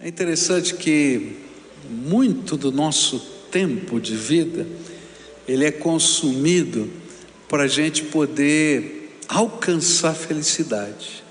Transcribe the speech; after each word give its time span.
É 0.00 0.06
interessante 0.06 0.74
que 0.74 1.32
muito 1.90 2.56
do 2.56 2.70
nosso 2.70 3.18
tempo 3.50 4.00
de 4.00 4.14
vida 4.14 4.64
ele 5.46 5.64
é 5.64 5.72
consumido 5.72 6.88
para 7.48 7.64
a 7.64 7.66
gente 7.66 8.04
poder 8.04 9.18
alcançar 9.26 10.14
felicidade. 10.14 11.24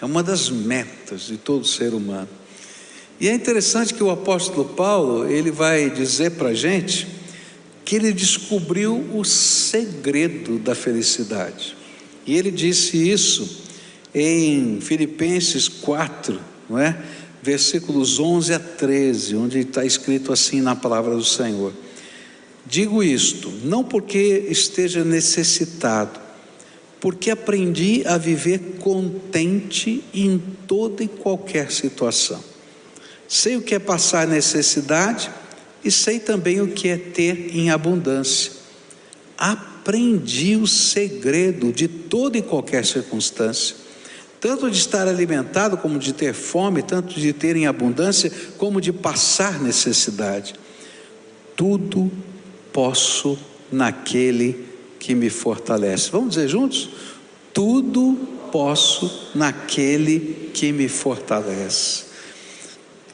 É 0.00 0.04
uma 0.04 0.20
das 0.20 0.50
metas 0.50 1.26
de 1.26 1.36
todo 1.36 1.64
ser 1.64 1.94
humano. 1.94 2.28
E 3.20 3.28
é 3.28 3.34
interessante 3.34 3.94
que 3.94 4.02
o 4.02 4.10
apóstolo 4.10 4.64
Paulo 4.64 5.30
ele 5.30 5.52
vai 5.52 5.90
dizer 5.90 6.32
para 6.32 6.48
a 6.48 6.54
gente 6.54 7.06
que 7.84 7.94
ele 7.94 8.12
descobriu 8.12 8.96
o 9.14 9.24
segredo 9.24 10.58
da 10.58 10.74
felicidade. 10.74 11.76
E 12.26 12.36
ele 12.36 12.50
disse 12.50 12.96
isso 12.96 13.62
em 14.12 14.80
Filipenses 14.80 15.68
4, 15.68 16.40
não 16.68 16.76
é? 16.76 17.00
Versículos 17.42 18.18
11 18.18 18.54
a 18.54 18.58
13, 18.58 19.36
onde 19.36 19.60
está 19.60 19.84
escrito 19.84 20.32
assim 20.32 20.60
na 20.60 20.76
palavra 20.76 21.14
do 21.14 21.24
Senhor. 21.24 21.72
Digo 22.66 23.02
isto, 23.02 23.50
não 23.64 23.82
porque 23.82 24.46
esteja 24.48 25.02
necessitado, 25.02 26.20
porque 27.00 27.30
aprendi 27.30 28.02
a 28.06 28.18
viver 28.18 28.76
contente 28.78 30.04
em 30.12 30.40
toda 30.68 31.02
e 31.02 31.08
qualquer 31.08 31.72
situação. 31.72 32.42
Sei 33.26 33.56
o 33.56 33.62
que 33.62 33.74
é 33.74 33.78
passar 33.78 34.26
necessidade 34.26 35.30
e 35.82 35.90
sei 35.90 36.20
também 36.20 36.60
o 36.60 36.68
que 36.68 36.88
é 36.88 36.96
ter 36.96 37.56
em 37.56 37.70
abundância. 37.70 38.52
Aprendi 39.38 40.56
o 40.56 40.66
segredo 40.66 41.72
de 41.72 41.88
toda 41.88 42.36
e 42.36 42.42
qualquer 42.42 42.84
circunstância, 42.84 43.74
tanto 44.40 44.70
de 44.70 44.78
estar 44.78 45.06
alimentado 45.06 45.76
como 45.76 45.98
de 45.98 46.14
ter 46.14 46.32
fome, 46.32 46.82
tanto 46.82 47.20
de 47.20 47.32
ter 47.32 47.56
em 47.56 47.66
abundância 47.66 48.32
como 48.56 48.80
de 48.80 48.92
passar 48.92 49.60
necessidade. 49.60 50.54
Tudo 51.54 52.10
posso 52.72 53.38
naquele 53.70 54.64
que 54.98 55.14
me 55.14 55.28
fortalece. 55.28 56.10
Vamos 56.10 56.30
dizer 56.30 56.48
juntos? 56.48 56.88
Tudo 57.52 58.16
posso 58.50 59.30
naquele 59.34 60.50
que 60.54 60.72
me 60.72 60.88
fortalece. 60.88 62.04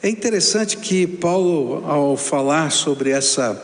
É 0.03 0.09
interessante 0.09 0.77
que 0.77 1.07
Paulo, 1.07 1.85
ao 1.85 2.17
falar 2.17 2.71
sobre 2.71 3.11
essa, 3.11 3.61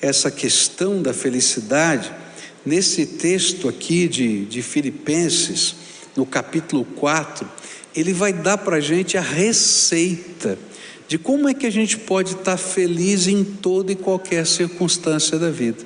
essa 0.00 0.30
questão 0.30 1.00
da 1.00 1.14
felicidade, 1.14 2.12
nesse 2.66 3.06
texto 3.06 3.68
aqui 3.68 4.06
de, 4.06 4.44
de 4.44 4.60
Filipenses, 4.60 5.81
no 6.16 6.26
capítulo 6.26 6.84
4, 6.84 7.48
ele 7.94 8.12
vai 8.12 8.32
dar 8.32 8.58
para 8.58 8.76
a 8.76 8.80
gente 8.80 9.16
a 9.16 9.20
receita 9.20 10.58
de 11.08 11.18
como 11.18 11.48
é 11.48 11.54
que 11.54 11.66
a 11.66 11.70
gente 11.70 11.98
pode 11.98 12.32
estar 12.34 12.56
feliz 12.56 13.26
em 13.26 13.44
toda 13.44 13.92
e 13.92 13.96
qualquer 13.96 14.46
circunstância 14.46 15.38
da 15.38 15.50
vida. 15.50 15.84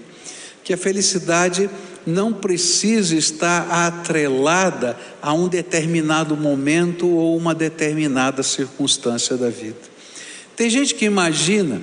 Que 0.62 0.72
a 0.72 0.76
felicidade 0.76 1.68
não 2.06 2.32
precisa 2.32 3.16
estar 3.16 3.68
atrelada 3.68 4.96
a 5.20 5.32
um 5.32 5.48
determinado 5.48 6.36
momento 6.36 7.08
ou 7.08 7.36
uma 7.36 7.54
determinada 7.54 8.44
circunstância 8.44 9.36
da 9.36 9.50
vida. 9.50 9.78
Tem 10.54 10.70
gente 10.70 10.94
que 10.94 11.04
imagina 11.04 11.82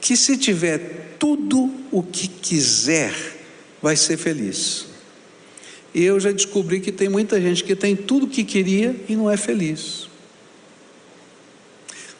que 0.00 0.16
se 0.16 0.36
tiver 0.36 1.14
tudo 1.18 1.72
o 1.92 2.02
que 2.02 2.26
quiser, 2.26 3.14
vai 3.80 3.94
ser 3.94 4.16
feliz. 4.16 4.89
Eu 5.94 6.20
já 6.20 6.30
descobri 6.30 6.80
que 6.80 6.92
tem 6.92 7.08
muita 7.08 7.40
gente 7.40 7.64
que 7.64 7.74
tem 7.74 7.96
tudo 7.96 8.26
o 8.26 8.28
que 8.28 8.44
queria 8.44 8.94
e 9.08 9.16
não 9.16 9.30
é 9.30 9.36
feliz. 9.36 10.08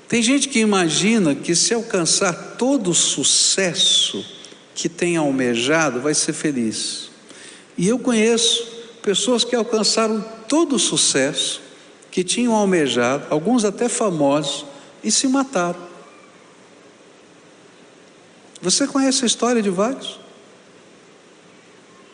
Tem 0.08 0.20
gente 0.20 0.48
que 0.48 0.58
imagina 0.58 1.36
que 1.36 1.54
se 1.54 1.72
alcançar 1.72 2.56
todo 2.58 2.91
o 2.91 2.94
sucesso 2.94 4.26
que 4.74 4.88
tem 4.88 5.16
almejado, 5.16 6.00
vai 6.00 6.14
ser 6.14 6.32
feliz. 6.32 7.10
E 7.78 7.86
eu 7.86 7.98
conheço 7.98 8.66
pessoas 9.03 9.44
que 9.44 9.54
alcançaram 9.54 10.20
todo 10.48 10.75
o 10.75 10.78
sucesso 10.80 11.62
que 12.10 12.25
tinham 12.25 12.54
almejado, 12.54 13.26
alguns 13.30 13.64
até 13.64 13.88
famosos, 13.88 14.66
e 15.03 15.12
se 15.12 15.28
mataram. 15.28 15.88
Você 18.60 18.86
conhece 18.86 19.22
a 19.25 19.26
história 19.26 19.62
de 19.62 19.70
vários? 19.70 20.19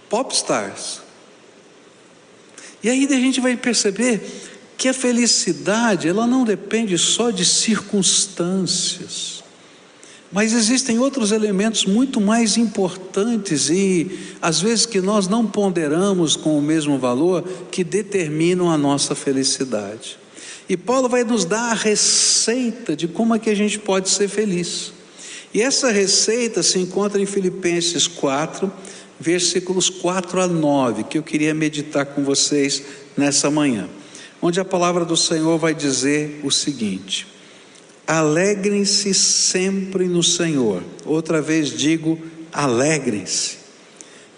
Popstars. 0.09 1.06
E 2.87 2.89
aí 2.89 3.05
a 3.11 3.19
gente 3.19 3.41
vai 3.41 3.57
perceber 3.57 4.23
que 4.79 4.89
a 4.89 4.95
felicidade, 4.95 6.07
ela 6.07 6.25
não 6.25 6.45
depende 6.45 6.97
só 6.97 7.33
de 7.33 7.45
circunstâncias, 7.45 9.43
mas 10.31 10.53
existem 10.53 10.97
outros 10.97 11.33
elementos 11.33 11.85
muito 11.85 12.21
mais 12.21 12.57
importantes 12.57 13.71
e 13.71 14.37
às 14.41 14.61
vezes 14.61 14.87
que 14.87 15.01
nós 15.01 15.27
não 15.27 15.45
ponderamos 15.45 16.37
com 16.37 16.57
o 16.57 16.63
mesmo 16.63 16.97
valor 16.97 17.43
que 17.73 17.83
determinam 17.83 18.71
a 18.71 18.79
nossa 18.79 19.17
felicidade. 19.17 20.17
E 20.69 20.77
Paulo 20.77 21.09
vai 21.09 21.25
nos 21.25 21.45
dar 21.45 21.73
a 21.73 21.75
receita 21.75 22.95
de 22.95 23.09
como 23.09 23.35
é 23.35 23.41
que 23.41 23.51
a 23.51 23.57
gente 23.57 23.81
pode 23.81 24.11
ser 24.11 24.29
feliz. 24.29 24.93
E 25.53 25.61
essa 25.61 25.91
receita 25.91 26.63
se 26.63 26.79
encontra 26.79 27.21
em 27.21 27.27
Filipenses 27.27 28.07
4, 28.07 28.71
versículos 29.19 29.89
4 29.89 30.41
a 30.41 30.47
9, 30.47 31.05
que 31.05 31.19
eu 31.19 31.23
queria 31.23 31.55
meditar 31.55 32.07
com 32.07 32.23
vocês 32.23 32.83
nessa 33.17 33.51
manhã 33.51 33.89
onde 34.41 34.61
a 34.61 34.65
palavra 34.65 35.05
do 35.05 35.17
Senhor 35.17 35.59
vai 35.59 35.75
dizer 35.75 36.41
o 36.45 36.51
seguinte: 36.51 37.27
alegrem-se 38.07 39.13
sempre 39.15 40.07
no 40.07 40.23
Senhor. 40.23 40.83
Outra 41.05 41.41
vez 41.41 41.71
digo, 41.71 42.19
alegrem-se. 42.53 43.59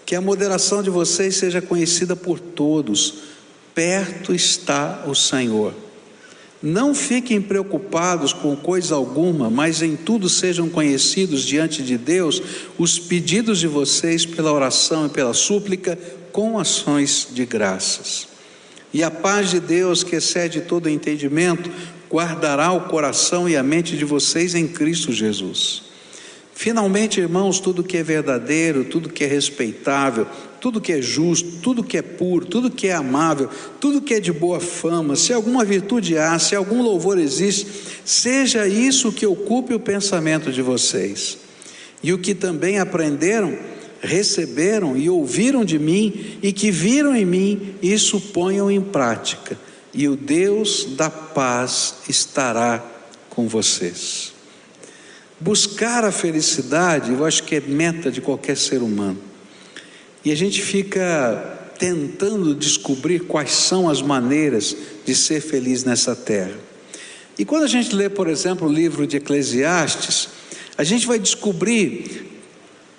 Que 0.05 0.15
a 0.15 0.21
moderação 0.21 0.81
de 0.81 0.89
vocês 0.89 1.35
seja 1.35 1.61
conhecida 1.61 2.15
por 2.15 2.39
todos. 2.39 3.29
Perto 3.75 4.33
está 4.33 5.03
o 5.07 5.13
Senhor. 5.13 5.73
Não 6.61 6.93
fiquem 6.93 7.41
preocupados 7.41 8.33
com 8.33 8.53
coisa 8.55 8.93
alguma, 8.93 9.49
mas 9.49 9.81
em 9.81 9.95
tudo 9.95 10.27
sejam 10.27 10.67
conhecidos 10.67 11.43
diante 11.43 11.81
de 11.81 11.97
Deus 11.97 12.41
os 12.77 12.99
pedidos 12.99 13.59
de 13.59 13.67
vocês 13.67 14.25
pela 14.25 14.51
oração 14.51 15.05
e 15.05 15.09
pela 15.09 15.33
súplica 15.33 15.97
com 16.33 16.59
ações 16.59 17.29
de 17.31 17.45
graças. 17.45 18.27
E 18.93 19.03
a 19.03 19.09
paz 19.09 19.51
de 19.51 19.59
Deus, 19.59 20.03
que 20.03 20.17
excede 20.17 20.61
todo 20.61 20.89
entendimento, 20.89 21.71
guardará 22.11 22.71
o 22.73 22.81
coração 22.81 23.47
e 23.47 23.55
a 23.55 23.63
mente 23.63 23.95
de 23.95 24.03
vocês 24.03 24.53
em 24.53 24.67
Cristo 24.67 25.13
Jesus. 25.13 25.83
Finalmente, 26.53 27.21
irmãos, 27.21 27.61
tudo 27.61 27.83
que 27.83 27.95
é 27.95 28.03
verdadeiro, 28.03 28.83
tudo 28.83 29.07
que 29.07 29.23
é 29.23 29.27
respeitável, 29.27 30.27
tudo 30.59 30.81
que 30.81 30.93
é 30.93 31.01
justo, 31.01 31.59
tudo 31.61 31.83
que 31.83 31.97
é 31.97 32.01
puro, 32.01 32.45
tudo 32.45 32.69
que 32.69 32.87
é 32.87 32.93
amável, 32.93 33.49
tudo 33.79 34.01
que 34.01 34.13
é 34.13 34.19
de 34.19 34.31
boa 34.31 34.59
fama, 34.59 35.15
se 35.15 35.33
alguma 35.33 35.63
virtude 35.63 36.17
há, 36.17 36.37
se 36.37 36.55
algum 36.55 36.81
louvor 36.81 37.17
existe, 37.17 37.67
seja 38.05 38.67
isso 38.67 39.11
que 39.11 39.25
ocupe 39.25 39.73
o 39.73 39.79
pensamento 39.79 40.51
de 40.51 40.61
vocês. 40.61 41.37
E 42.03 42.13
o 42.13 42.17
que 42.17 42.33
também 42.33 42.79
aprenderam, 42.79 43.57
receberam 44.01 44.95
e 44.95 45.09
ouviram 45.09 45.65
de 45.65 45.77
mim 45.77 46.37
e 46.41 46.53
que 46.53 46.71
viram 46.71 47.15
em 47.15 47.25
mim, 47.25 47.75
isso 47.81 48.19
ponham 48.19 48.69
em 48.71 48.81
prática, 48.81 49.59
e 49.93 50.07
o 50.07 50.15
Deus 50.15 50.85
da 50.95 51.09
paz 51.09 51.95
estará 52.07 52.83
com 53.29 53.47
vocês. 53.47 54.33
Buscar 55.39 56.03
a 56.03 56.11
felicidade, 56.11 57.13
eu 57.13 57.25
acho 57.25 57.43
que 57.43 57.55
é 57.55 57.61
meta 57.61 58.11
de 58.11 58.19
qualquer 58.19 58.57
ser 58.57 58.81
humano. 58.81 59.28
E 60.23 60.31
a 60.31 60.35
gente 60.35 60.61
fica 60.61 61.57
tentando 61.77 62.53
descobrir 62.53 63.21
quais 63.21 63.51
são 63.51 63.89
as 63.89 64.01
maneiras 64.01 64.75
de 65.05 65.15
ser 65.15 65.41
feliz 65.41 65.83
nessa 65.83 66.15
terra. 66.15 66.57
E 67.37 67.45
quando 67.45 67.63
a 67.63 67.67
gente 67.67 67.95
lê, 67.95 68.09
por 68.09 68.27
exemplo, 68.27 68.67
o 68.67 68.71
livro 68.71 69.07
de 69.07 69.15
Eclesiastes, 69.15 70.27
a 70.77 70.83
gente 70.83 71.07
vai 71.07 71.17
descobrir 71.17 72.25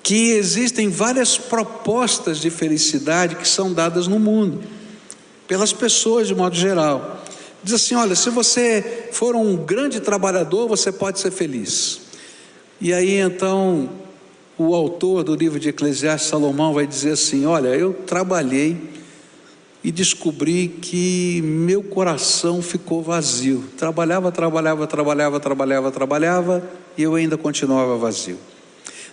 que 0.02 0.32
existem 0.32 0.88
várias 0.88 1.36
propostas 1.36 2.38
de 2.38 2.48
felicidade 2.48 3.36
que 3.36 3.46
são 3.46 3.72
dadas 3.72 4.06
no 4.06 4.18
mundo, 4.18 4.62
pelas 5.46 5.74
pessoas 5.74 6.26
de 6.26 6.34
modo 6.34 6.56
geral. 6.56 7.22
Diz 7.62 7.74
assim: 7.74 7.94
olha, 7.94 8.14
se 8.14 8.30
você 8.30 9.10
for 9.12 9.36
um 9.36 9.56
grande 9.56 10.00
trabalhador, 10.00 10.66
você 10.66 10.90
pode 10.90 11.20
ser 11.20 11.30
feliz. 11.30 12.00
E 12.80 12.94
aí 12.94 13.16
então, 13.16 13.90
o 14.62 14.74
autor 14.74 15.24
do 15.24 15.34
livro 15.34 15.58
de 15.58 15.70
Eclesiastes, 15.70 16.28
Salomão, 16.28 16.74
vai 16.74 16.86
dizer 16.86 17.12
assim: 17.12 17.46
olha, 17.46 17.68
eu 17.68 17.94
trabalhei 17.94 18.76
e 19.82 19.90
descobri 19.90 20.68
que 20.68 21.40
meu 21.42 21.82
coração 21.82 22.60
ficou 22.60 23.02
vazio. 23.02 23.64
Trabalhava, 23.78 24.30
trabalhava, 24.30 24.86
trabalhava, 24.86 25.40
trabalhava, 25.40 25.90
trabalhava, 25.90 26.70
e 26.94 27.02
eu 27.02 27.14
ainda 27.14 27.38
continuava 27.38 27.96
vazio. 27.96 28.36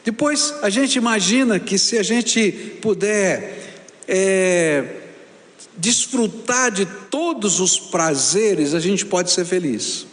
Depois 0.03 0.53
a 0.61 0.69
gente 0.69 0.97
imagina 0.97 1.57
que 1.61 1.77
se 1.77 1.97
a 1.97 2.03
gente 2.03 2.51
puder 2.81 3.85
é, 4.05 4.83
desfrutar 5.77 6.71
de 6.71 6.85
todos 7.09 7.61
os 7.61 7.79
prazeres, 7.79 8.73
a 8.73 8.81
gente 8.81 9.05
pode 9.05 9.31
ser 9.31 9.45
feliz. 9.45 10.05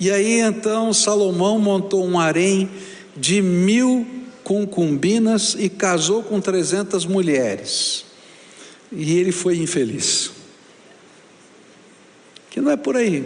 E 0.00 0.10
aí 0.10 0.40
então 0.40 0.92
Salomão 0.92 1.60
montou 1.60 2.04
um 2.04 2.18
harém 2.18 2.68
de 3.16 3.40
mil 3.40 4.25
concubinas 4.46 5.56
e 5.58 5.68
casou 5.68 6.22
com 6.22 6.40
trezentas 6.40 7.04
mulheres. 7.04 8.04
E 8.92 9.18
ele 9.18 9.32
foi 9.32 9.56
infeliz. 9.58 10.30
Que 12.48 12.60
não 12.60 12.70
é 12.70 12.76
por 12.76 12.96
aí. 12.96 13.24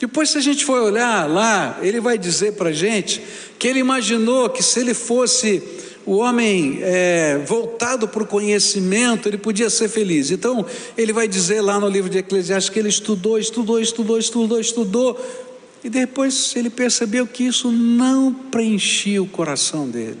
Depois, 0.00 0.30
se 0.30 0.38
a 0.38 0.40
gente 0.40 0.64
for 0.64 0.80
olhar 0.80 1.28
lá, 1.28 1.78
ele 1.82 2.00
vai 2.00 2.16
dizer 2.16 2.54
para 2.54 2.70
a 2.70 2.72
gente 2.72 3.22
que 3.58 3.68
ele 3.68 3.78
imaginou 3.78 4.48
que 4.48 4.62
se 4.62 4.80
ele 4.80 4.94
fosse 4.94 5.62
o 6.06 6.18
homem 6.18 6.78
é, 6.82 7.36
voltado 7.44 8.06
para 8.06 8.22
o 8.22 8.26
conhecimento, 8.26 9.28
ele 9.28 9.36
podia 9.36 9.68
ser 9.68 9.88
feliz. 9.88 10.30
Então, 10.30 10.64
ele 10.96 11.12
vai 11.12 11.26
dizer 11.26 11.60
lá 11.60 11.80
no 11.80 11.88
livro 11.88 12.08
de 12.08 12.18
Eclesiastes 12.18 12.70
que 12.70 12.78
ele 12.78 12.88
estudou, 12.88 13.36
estudou, 13.38 13.80
estudou, 13.80 14.16
estudou, 14.16 14.60
estudou, 14.60 15.45
e 15.86 15.88
depois 15.88 16.52
ele 16.56 16.68
percebeu 16.68 17.28
que 17.28 17.44
isso 17.44 17.70
não 17.70 18.34
preenchia 18.34 19.22
o 19.22 19.28
coração 19.28 19.88
dele. 19.88 20.18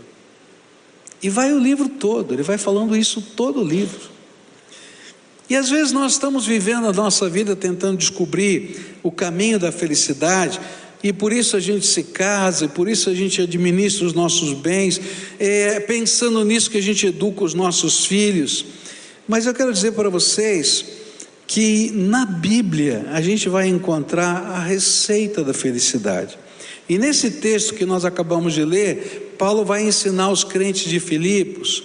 E 1.20 1.28
vai 1.28 1.52
o 1.52 1.58
livro 1.58 1.88
todo, 1.88 2.32
ele 2.32 2.44
vai 2.44 2.56
falando 2.56 2.96
isso 2.96 3.20
todo 3.20 3.62
o 3.62 3.64
livro. 3.64 4.08
E 5.50 5.56
às 5.56 5.68
vezes 5.68 5.90
nós 5.90 6.12
estamos 6.12 6.46
vivendo 6.46 6.86
a 6.86 6.92
nossa 6.92 7.28
vida 7.28 7.56
tentando 7.56 7.98
descobrir 7.98 8.96
o 9.02 9.10
caminho 9.10 9.58
da 9.58 9.72
felicidade, 9.72 10.60
e 11.02 11.12
por 11.12 11.32
isso 11.32 11.56
a 11.56 11.60
gente 11.60 11.84
se 11.84 12.04
casa, 12.04 12.66
e 12.66 12.68
por 12.68 12.88
isso 12.88 13.10
a 13.10 13.14
gente 13.14 13.42
administra 13.42 14.06
os 14.06 14.12
nossos 14.12 14.52
bens, 14.52 15.00
é, 15.36 15.80
pensando 15.80 16.44
nisso 16.44 16.70
que 16.70 16.78
a 16.78 16.82
gente 16.82 17.08
educa 17.08 17.42
os 17.42 17.54
nossos 17.54 18.06
filhos. 18.06 18.66
Mas 19.26 19.46
eu 19.46 19.52
quero 19.52 19.72
dizer 19.72 19.94
para 19.94 20.08
vocês 20.08 20.84
que 21.46 21.90
na 21.92 22.24
Bíblia 22.24 23.06
a 23.12 23.20
gente 23.20 23.48
vai 23.48 23.68
encontrar 23.68 24.36
a 24.46 24.60
receita 24.60 25.44
da 25.44 25.54
felicidade. 25.54 26.38
E 26.88 26.98
nesse 26.98 27.30
texto 27.32 27.74
que 27.74 27.84
nós 27.84 28.04
acabamos 28.04 28.54
de 28.54 28.64
ler, 28.64 29.34
Paulo 29.38 29.64
vai 29.64 29.82
ensinar 29.82 30.30
os 30.30 30.44
crentes 30.44 30.88
de 30.88 31.00
Filipos 31.00 31.82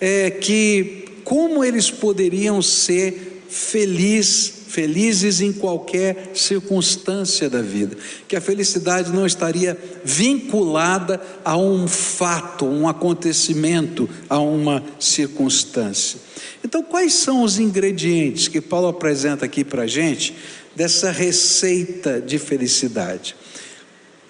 é, 0.00 0.30
que 0.30 1.04
como 1.24 1.64
eles 1.64 1.90
poderiam 1.90 2.60
ser 2.60 3.42
felizes, 3.48 4.53
felizes 4.74 5.40
em 5.40 5.52
qualquer 5.52 6.32
circunstância 6.34 7.48
da 7.48 7.62
vida, 7.62 7.96
que 8.26 8.34
a 8.34 8.40
felicidade 8.40 9.12
não 9.12 9.24
estaria 9.24 9.78
vinculada 10.04 11.20
a 11.44 11.56
um 11.56 11.86
fato, 11.86 12.66
um 12.66 12.88
acontecimento, 12.88 14.10
a 14.28 14.40
uma 14.40 14.82
circunstância. 14.98 16.18
Então, 16.64 16.82
quais 16.82 17.14
são 17.14 17.44
os 17.44 17.60
ingredientes 17.60 18.48
que 18.48 18.60
Paulo 18.60 18.88
apresenta 18.88 19.44
aqui 19.44 19.62
para 19.62 19.82
a 19.82 19.86
gente 19.86 20.34
dessa 20.74 21.12
receita 21.12 22.20
de 22.20 22.36
felicidade? 22.36 23.36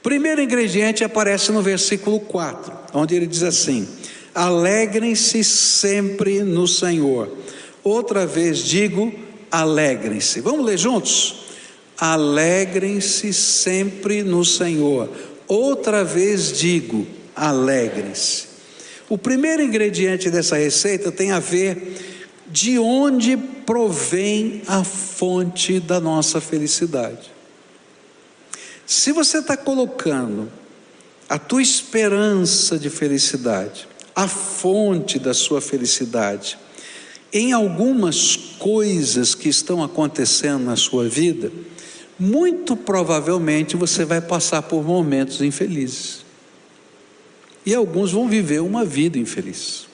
Primeiro 0.03 0.43
ingrediente 0.43 1.03
aparece 1.03 1.51
no 1.53 1.63
versículo 1.63 2.21
4, 2.21 2.71
onde 2.93 3.15
ele 3.15 3.27
diz 3.27 3.43
assim: 3.43 3.89
Alegrem-se 4.35 5.43
sempre 5.43 6.43
no 6.43 6.69
Senhor. 6.69 7.35
Outra 7.83 8.27
vez 8.27 8.59
digo, 8.59 9.24
alegrem-se. 9.61 10.41
Vamos 10.41 10.65
ler 10.65 10.79
juntos? 10.79 11.37
Alegrem-se 11.99 13.33
sempre 13.33 14.23
no 14.23 14.45
Senhor. 14.45 15.09
Outra 15.47 16.03
vez 16.03 16.53
digo, 16.53 17.07
alegrem-se. 17.37 18.47
O 19.09 19.19
primeiro 19.19 19.63
ingrediente 19.63 20.31
dessa 20.31 20.57
receita 20.57 21.13
tem 21.13 21.31
a 21.31 21.39
ver 21.39 22.23
de 22.47 22.79
onde 22.79 23.37
provém 23.37 24.63
a 24.67 24.83
fonte 24.83 25.79
da 25.79 26.01
nossa 26.01 26.41
felicidade. 26.41 27.33
Se 28.87 29.13
você 29.13 29.39
está 29.39 29.57
colocando 29.57 30.51
a 31.29 31.39
tua 31.39 31.63
esperança 31.63 32.79
de 32.79 32.91
felicidade 32.91 33.89
a 34.15 34.29
fonte 34.29 35.19
da 35.19 35.35
sua 35.35 35.61
felicidade. 35.61 36.57
Em 37.37 37.53
algumas 37.53 38.37
coisas 38.37 39.35
que 39.35 39.49
estão 39.49 39.83
acontecendo 39.83 40.67
na 40.67 40.77
sua 40.77 41.09
vida, 41.09 41.51
muito 42.17 42.77
provavelmente 42.77 43.77
você 43.77 44.05
vai 44.05 44.21
passar 44.21 44.63
por 44.63 44.85
momentos 44.85 45.41
infelizes. 45.41 46.25
E 47.67 47.75
alguns 47.75 48.13
vão 48.13 48.29
viver 48.29 48.63
uma 48.63 48.85
vida 48.85 49.19
infeliz. 49.19 49.89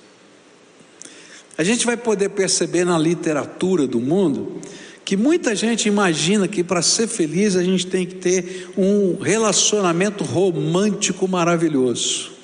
A 1.56 1.64
gente 1.64 1.86
vai 1.86 1.96
poder 1.96 2.28
perceber 2.28 2.84
na 2.84 2.98
literatura 2.98 3.86
do 3.86 4.00
mundo 4.00 4.60
que 5.02 5.16
muita 5.16 5.54
gente 5.54 5.88
imagina 5.88 6.46
que 6.46 6.62
para 6.62 6.82
ser 6.82 7.08
feliz 7.08 7.56
a 7.56 7.62
gente 7.62 7.86
tem 7.86 8.06
que 8.06 8.16
ter 8.16 8.68
um 8.76 9.16
relacionamento 9.18 10.24
romântico 10.24 11.26
maravilhoso. 11.26 12.39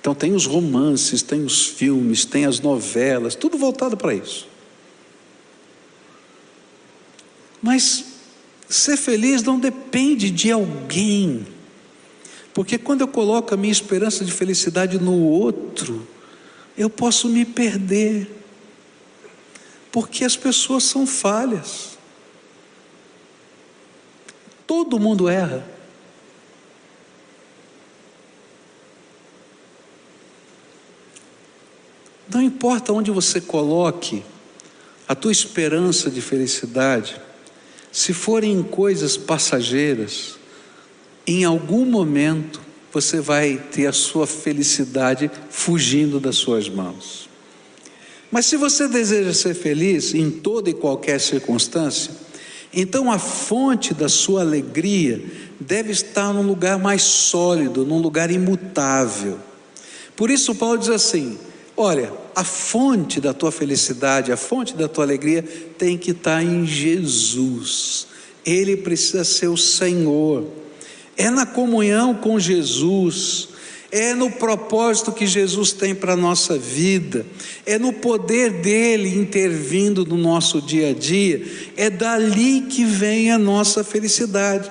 Então 0.00 0.14
tem 0.14 0.32
os 0.32 0.46
romances, 0.46 1.22
tem 1.22 1.44
os 1.44 1.66
filmes, 1.66 2.24
tem 2.24 2.46
as 2.46 2.60
novelas, 2.60 3.34
tudo 3.34 3.58
voltado 3.58 3.96
para 3.96 4.14
isso. 4.14 4.46
Mas 7.60 8.04
ser 8.68 8.96
feliz 8.96 9.42
não 9.42 9.58
depende 9.58 10.30
de 10.30 10.52
alguém. 10.52 11.46
Porque 12.54 12.78
quando 12.78 13.02
eu 13.02 13.08
coloco 13.08 13.52
a 13.52 13.56
minha 13.56 13.72
esperança 13.72 14.24
de 14.24 14.32
felicidade 14.32 14.98
no 14.98 15.14
outro, 15.24 16.06
eu 16.76 16.88
posso 16.88 17.28
me 17.28 17.44
perder. 17.44 18.30
Porque 19.90 20.24
as 20.24 20.36
pessoas 20.36 20.84
são 20.84 21.06
falhas. 21.06 21.98
Todo 24.66 24.98
mundo 24.98 25.28
erra. 25.28 25.77
Não 32.32 32.42
importa 32.42 32.92
onde 32.92 33.10
você 33.10 33.40
coloque 33.40 34.22
a 35.06 35.14
tua 35.14 35.32
esperança 35.32 36.10
de 36.10 36.20
felicidade, 36.20 37.18
se 37.90 38.12
forem 38.12 38.62
coisas 38.62 39.16
passageiras, 39.16 40.36
em 41.26 41.44
algum 41.44 41.86
momento 41.86 42.60
você 42.92 43.20
vai 43.20 43.56
ter 43.70 43.86
a 43.86 43.92
sua 43.92 44.26
felicidade 44.26 45.30
fugindo 45.48 46.20
das 46.20 46.36
suas 46.36 46.68
mãos. 46.68 47.28
Mas 48.30 48.46
se 48.46 48.56
você 48.56 48.86
deseja 48.86 49.32
ser 49.32 49.54
feliz 49.54 50.14
em 50.14 50.30
toda 50.30 50.68
e 50.68 50.74
qualquer 50.74 51.18
circunstância, 51.18 52.12
então 52.72 53.10
a 53.10 53.18
fonte 53.18 53.94
da 53.94 54.08
sua 54.08 54.42
alegria 54.42 55.24
deve 55.58 55.92
estar 55.92 56.34
num 56.34 56.46
lugar 56.46 56.78
mais 56.78 57.02
sólido, 57.02 57.86
num 57.86 58.00
lugar 58.00 58.30
imutável. 58.30 59.38
Por 60.14 60.30
isso, 60.30 60.54
Paulo 60.54 60.76
diz 60.76 60.90
assim: 60.90 61.38
Olha, 61.80 62.12
a 62.34 62.42
fonte 62.42 63.20
da 63.20 63.32
tua 63.32 63.52
felicidade, 63.52 64.32
a 64.32 64.36
fonte 64.36 64.74
da 64.74 64.88
tua 64.88 65.04
alegria 65.04 65.44
tem 65.78 65.96
que 65.96 66.10
estar 66.10 66.42
em 66.42 66.66
Jesus. 66.66 68.08
Ele 68.44 68.76
precisa 68.76 69.22
ser 69.22 69.46
o 69.46 69.56
Senhor. 69.56 70.44
É 71.16 71.30
na 71.30 71.46
comunhão 71.46 72.16
com 72.16 72.36
Jesus, 72.36 73.50
é 73.92 74.12
no 74.12 74.28
propósito 74.28 75.12
que 75.12 75.24
Jesus 75.24 75.70
tem 75.70 75.94
para 75.94 76.14
a 76.14 76.16
nossa 76.16 76.58
vida, 76.58 77.24
é 77.64 77.78
no 77.78 77.92
poder 77.92 78.60
dele 78.60 79.16
intervindo 79.16 80.04
no 80.04 80.16
nosso 80.16 80.60
dia 80.60 80.90
a 80.90 80.92
dia, 80.92 81.46
é 81.76 81.88
dali 81.88 82.62
que 82.62 82.84
vem 82.84 83.30
a 83.30 83.38
nossa 83.38 83.84
felicidade. 83.84 84.68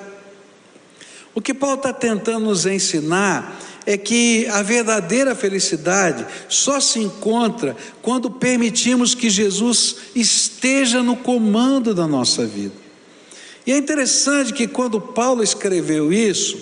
O 1.34 1.40
que 1.40 1.54
Paulo 1.54 1.78
está 1.78 1.94
tentando 1.94 2.48
nos 2.48 2.66
ensinar 2.66 3.62
é 3.88 3.98
que 3.98 4.46
a 4.48 4.62
verdadeira 4.62 5.34
felicidade 5.34 6.28
só 6.50 6.78
se 6.78 7.00
encontra 7.00 7.74
quando 8.02 8.30
permitimos 8.30 9.16
que 9.16 9.30
Jesus 9.30 9.96
esteja 10.14 11.02
no 11.02 11.16
comando 11.16 11.96
da 11.96 12.06
nossa 12.06 12.46
vida. 12.46 12.76
E 13.66 13.72
é 13.72 13.78
interessante 13.78 14.52
que 14.52 14.68
quando 14.68 15.00
Paulo 15.00 15.42
escreveu 15.42 16.12
isso, 16.12 16.60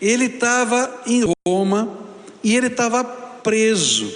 ele 0.00 0.24
estava 0.24 1.02
em 1.06 1.30
Roma 1.46 1.98
e 2.42 2.56
ele 2.56 2.68
estava 2.68 3.04
preso. 3.04 4.10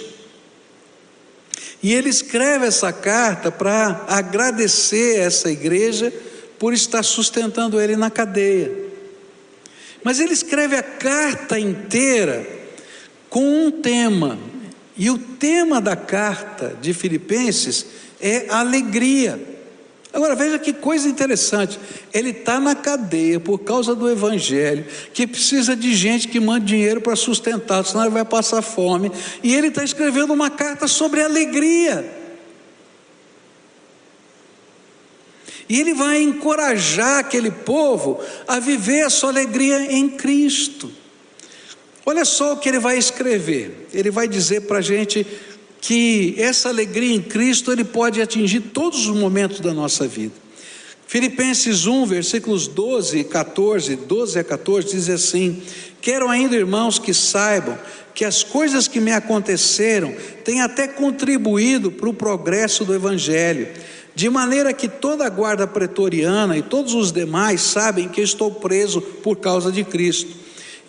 E 1.83 1.93
ele 1.93 2.09
escreve 2.09 2.65
essa 2.65 2.91
carta 2.91 3.51
para 3.51 4.05
agradecer 4.07 5.19
essa 5.19 5.51
igreja 5.51 6.11
por 6.57 6.73
estar 6.73 7.03
sustentando 7.03 7.79
ele 7.79 7.95
na 7.95 8.09
cadeia. 8.09 8.88
Mas 10.03 10.19
ele 10.19 10.33
escreve 10.33 10.75
a 10.75 10.83
carta 10.83 11.59
inteira 11.59 12.47
com 13.29 13.65
um 13.65 13.71
tema, 13.71 14.37
e 14.97 15.09
o 15.09 15.17
tema 15.17 15.79
da 15.79 15.95
carta 15.95 16.75
de 16.81 16.93
Filipenses 16.93 17.85
é 18.19 18.47
alegria. 18.49 19.39
Agora 20.11 20.35
veja 20.35 20.57
que 20.57 20.73
coisa 20.73 21.07
interessante, 21.07 21.79
ele 22.11 22.31
está 22.31 22.59
na 22.59 22.73
cadeia 22.73 23.39
por 23.39 23.59
causa 23.59 23.93
do 23.93 24.09
Evangelho, 24.09 24.85
que 25.13 25.27
precisa 25.27 25.75
de 25.75 25.93
gente 25.93 26.27
que 26.27 26.39
manda 26.39 26.65
dinheiro 26.65 26.99
para 26.99 27.15
sustentar, 27.15 27.85
senão 27.85 28.05
ele 28.05 28.13
vai 28.13 28.25
passar 28.25 28.63
fome, 28.63 29.11
e 29.43 29.53
ele 29.53 29.67
está 29.67 29.83
escrevendo 29.83 30.33
uma 30.33 30.49
carta 30.49 30.87
sobre 30.87 31.21
alegria. 31.21 32.18
E 35.69 35.79
ele 35.79 35.93
vai 35.93 36.21
encorajar 36.21 37.19
aquele 37.19 37.51
povo 37.51 38.19
a 38.47 38.59
viver 38.59 39.03
a 39.03 39.09
sua 39.09 39.29
alegria 39.29 39.91
em 39.91 40.09
Cristo. 40.09 40.91
Olha 42.03 42.25
só 42.25 42.53
o 42.53 42.57
que 42.57 42.67
ele 42.67 42.79
vai 42.79 42.97
escrever. 42.97 43.87
Ele 43.93 44.09
vai 44.09 44.27
dizer 44.27 44.61
para 44.61 44.79
a 44.79 44.81
gente 44.81 45.25
que 45.79 46.33
essa 46.39 46.69
alegria 46.69 47.15
em 47.15 47.21
Cristo 47.21 47.71
ele 47.71 47.83
pode 47.83 48.19
atingir 48.19 48.61
todos 48.61 49.07
os 49.07 49.15
momentos 49.15 49.59
da 49.59 49.73
nossa 49.73 50.07
vida. 50.07 50.33
Filipenses 51.05 51.85
1, 51.87 52.05
versículos 52.05 52.67
12 52.67 53.19
e 53.19 53.23
14, 53.23 53.95
12 53.95 54.39
a 54.39 54.43
14, 54.43 54.91
diz 54.91 55.09
assim: 55.09 55.61
Quero 56.01 56.29
ainda, 56.29 56.55
irmãos, 56.55 56.99
que 56.99 57.13
saibam 57.13 57.77
que 58.13 58.25
as 58.25 58.43
coisas 58.43 58.87
que 58.87 58.99
me 58.99 59.11
aconteceram 59.11 60.13
têm 60.43 60.61
até 60.61 60.87
contribuído 60.87 61.91
para 61.91 62.09
o 62.09 62.13
progresso 62.13 62.85
do 62.85 62.93
Evangelho, 62.93 63.67
de 64.15 64.29
maneira 64.29 64.73
que 64.73 64.87
toda 64.87 65.25
a 65.25 65.29
guarda 65.29 65.65
pretoriana 65.65 66.57
e 66.57 66.61
todos 66.61 66.93
os 66.93 67.11
demais 67.11 67.61
sabem 67.61 68.09
que 68.09 68.21
estou 68.21 68.51
preso 68.51 69.01
por 69.01 69.37
causa 69.37 69.71
de 69.71 69.83
Cristo. 69.83 70.39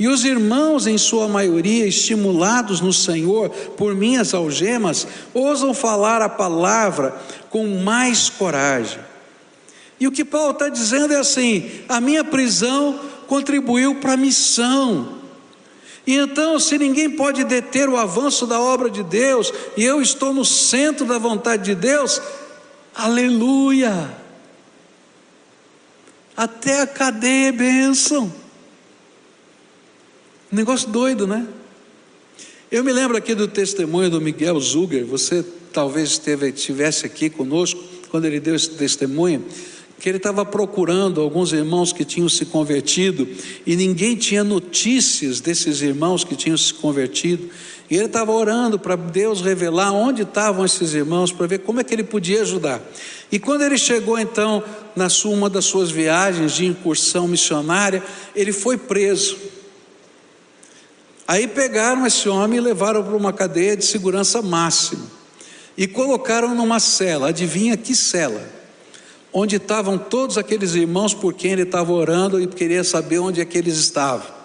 E 0.01 0.09
os 0.09 0.25
irmãos, 0.25 0.87
em 0.87 0.97
sua 0.97 1.29
maioria, 1.29 1.87
estimulados 1.87 2.81
no 2.81 2.93
Senhor 2.93 3.51
por 3.77 3.95
minhas 3.95 4.33
algemas, 4.33 5.07
ousam 5.35 5.75
falar 5.75 6.23
a 6.23 6.29
palavra 6.29 7.15
com 7.51 7.67
mais 7.83 8.31
coragem. 8.31 8.99
E 10.01 10.09
o 10.09 10.13
que 10.13 10.25
Paulo 10.25 10.53
está 10.53 10.71
dizendo 10.71 11.13
é 11.13 11.19
assim: 11.19 11.71
a 11.87 12.01
minha 12.01 12.25
prisão 12.25 12.99
contribuiu 13.27 13.97
para 13.97 14.15
a 14.15 14.17
missão. 14.17 15.21
E 16.07 16.17
então, 16.17 16.59
se 16.59 16.79
ninguém 16.79 17.11
pode 17.11 17.45
deter 17.45 17.89
o 17.89 17.99
avanço 17.99 18.47
da 18.47 18.59
obra 18.59 18.89
de 18.89 19.03
Deus, 19.03 19.53
e 19.77 19.85
eu 19.85 20.01
estou 20.01 20.33
no 20.33 20.47
centro 20.47 21.05
da 21.05 21.19
vontade 21.19 21.63
de 21.63 21.75
Deus, 21.75 22.23
aleluia! 22.95 24.17
Até 26.37 26.81
a 26.81 26.87
cadeia 26.87 27.49
é 27.49 27.53
bênção. 27.53 28.33
Negócio 30.51 30.89
doido, 30.89 31.27
né? 31.27 31.47
Eu 32.71 32.83
me 32.83 32.93
lembro 32.93 33.17
aqui 33.17 33.35
do 33.35 33.47
testemunho 33.47 34.09
do 34.11 34.21
Miguel 34.21 34.59
Zuger, 34.61 35.05
você 35.05 35.45
talvez 35.73 36.11
esteve, 36.11 36.49
estivesse 36.49 37.05
aqui 37.05 37.29
conosco 37.29 37.83
quando 38.11 38.25
ele 38.25 38.41
deu 38.41 38.55
esse 38.55 38.71
testemunho 38.71 39.45
que 40.01 40.09
ele 40.09 40.17
estava 40.17 40.45
procurando 40.47 41.21
alguns 41.21 41.53
irmãos 41.53 41.93
que 41.93 42.05
tinham 42.05 42.29
se 42.29 42.47
convertido 42.47 43.29
e 43.67 43.77
ninguém 43.77 44.17
tinha 44.17 44.43
notícias 44.43 45.41
desses 45.41 45.83
irmãos 45.83 46.25
que 46.25 46.35
tinham 46.35 46.57
se 46.57 46.73
convertido. 46.73 47.51
E 47.91 47.97
ele 47.97 48.07
estava 48.07 48.31
orando 48.31 48.79
para 48.79 48.95
Deus 48.95 49.43
revelar 49.43 49.93
onde 49.93 50.23
estavam 50.23 50.65
esses 50.65 50.95
irmãos, 50.95 51.33
para 51.33 51.47
ver 51.47 51.59
como 51.59 51.81
é 51.81 51.85
que 51.85 51.93
ele 51.93 52.05
podia 52.05 52.43
ajudar. 52.43 52.81
E 53.33 53.39
quando 53.39 53.63
ele 53.63 53.77
chegou 53.77 54.19
então 54.19 54.63
na 54.95 55.09
sua, 55.09 55.33
uma 55.33 55.51
das 55.51 55.65
suas 55.65 55.91
viagens 55.91 56.53
de 56.53 56.65
incursão 56.65 57.27
missionária, 57.27 58.03
ele 58.35 58.53
foi 58.53 58.77
preso. 58.77 59.37
Aí 61.27 61.49
pegaram 61.49 62.07
esse 62.07 62.29
homem 62.29 62.59
e 62.59 62.61
levaram 62.61 63.03
para 63.03 63.17
uma 63.17 63.33
cadeia 63.33 63.77
de 63.77 63.85
segurança 63.85 64.41
máxima 64.41 65.07
e 65.77 65.87
colocaram 65.89 66.55
numa 66.55 66.79
cela. 66.79 67.29
Adivinha 67.29 67.77
que 67.77 67.95
cela? 67.95 68.61
onde 69.33 69.57
estavam 69.57 69.97
todos 69.97 70.37
aqueles 70.37 70.75
irmãos 70.75 71.15
por 71.15 71.35
quem 71.35 71.53
ele 71.53 71.63
estava 71.63 71.93
orando 71.93 72.41
e 72.41 72.47
queria 72.47 72.83
saber 72.83 73.19
onde 73.19 73.41
é 73.41 73.45
que 73.45 73.57
eles 73.57 73.77
estavam. 73.77 74.40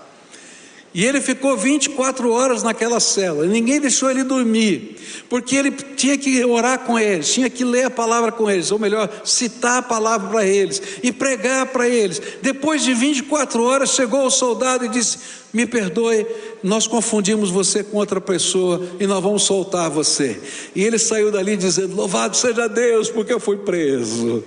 E 0.95 1.03
ele 1.03 1.19
ficou 1.19 1.57
24 1.57 2.31
horas 2.31 2.63
naquela 2.63 3.01
cela, 3.01 3.45
ninguém 3.45 3.81
deixou 3.81 4.09
ele 4.09 4.23
dormir, 4.23 4.95
porque 5.27 5.53
ele 5.53 5.69
tinha 5.69 6.17
que 6.17 6.41
orar 6.45 6.79
com 6.85 6.97
eles, 6.97 7.33
tinha 7.33 7.49
que 7.49 7.65
ler 7.65 7.87
a 7.87 7.89
palavra 7.89 8.31
com 8.31 8.49
eles, 8.49 8.71
ou 8.71 8.79
melhor, 8.79 9.11
citar 9.25 9.79
a 9.79 9.81
palavra 9.81 10.29
para 10.29 10.45
eles 10.45 10.81
e 11.03 11.11
pregar 11.11 11.65
para 11.65 11.85
eles. 11.85 12.21
Depois 12.41 12.81
de 12.81 12.93
24 12.93 13.61
horas, 13.61 13.89
chegou 13.89 14.25
o 14.25 14.29
soldado 14.29 14.85
e 14.85 14.87
disse: 14.87 15.17
Me 15.51 15.65
perdoe, 15.65 16.25
nós 16.63 16.87
confundimos 16.87 17.49
você 17.49 17.83
com 17.83 17.97
outra 17.97 18.21
pessoa 18.21 18.81
e 18.97 19.05
nós 19.05 19.21
vamos 19.21 19.43
soltar 19.43 19.89
você. 19.89 20.41
E 20.73 20.81
ele 20.81 20.97
saiu 20.97 21.29
dali 21.29 21.57
dizendo: 21.57 21.93
Louvado 21.93 22.37
seja 22.37 22.69
Deus, 22.69 23.09
porque 23.09 23.33
eu 23.33 23.39
fui 23.41 23.57
preso. 23.57 24.45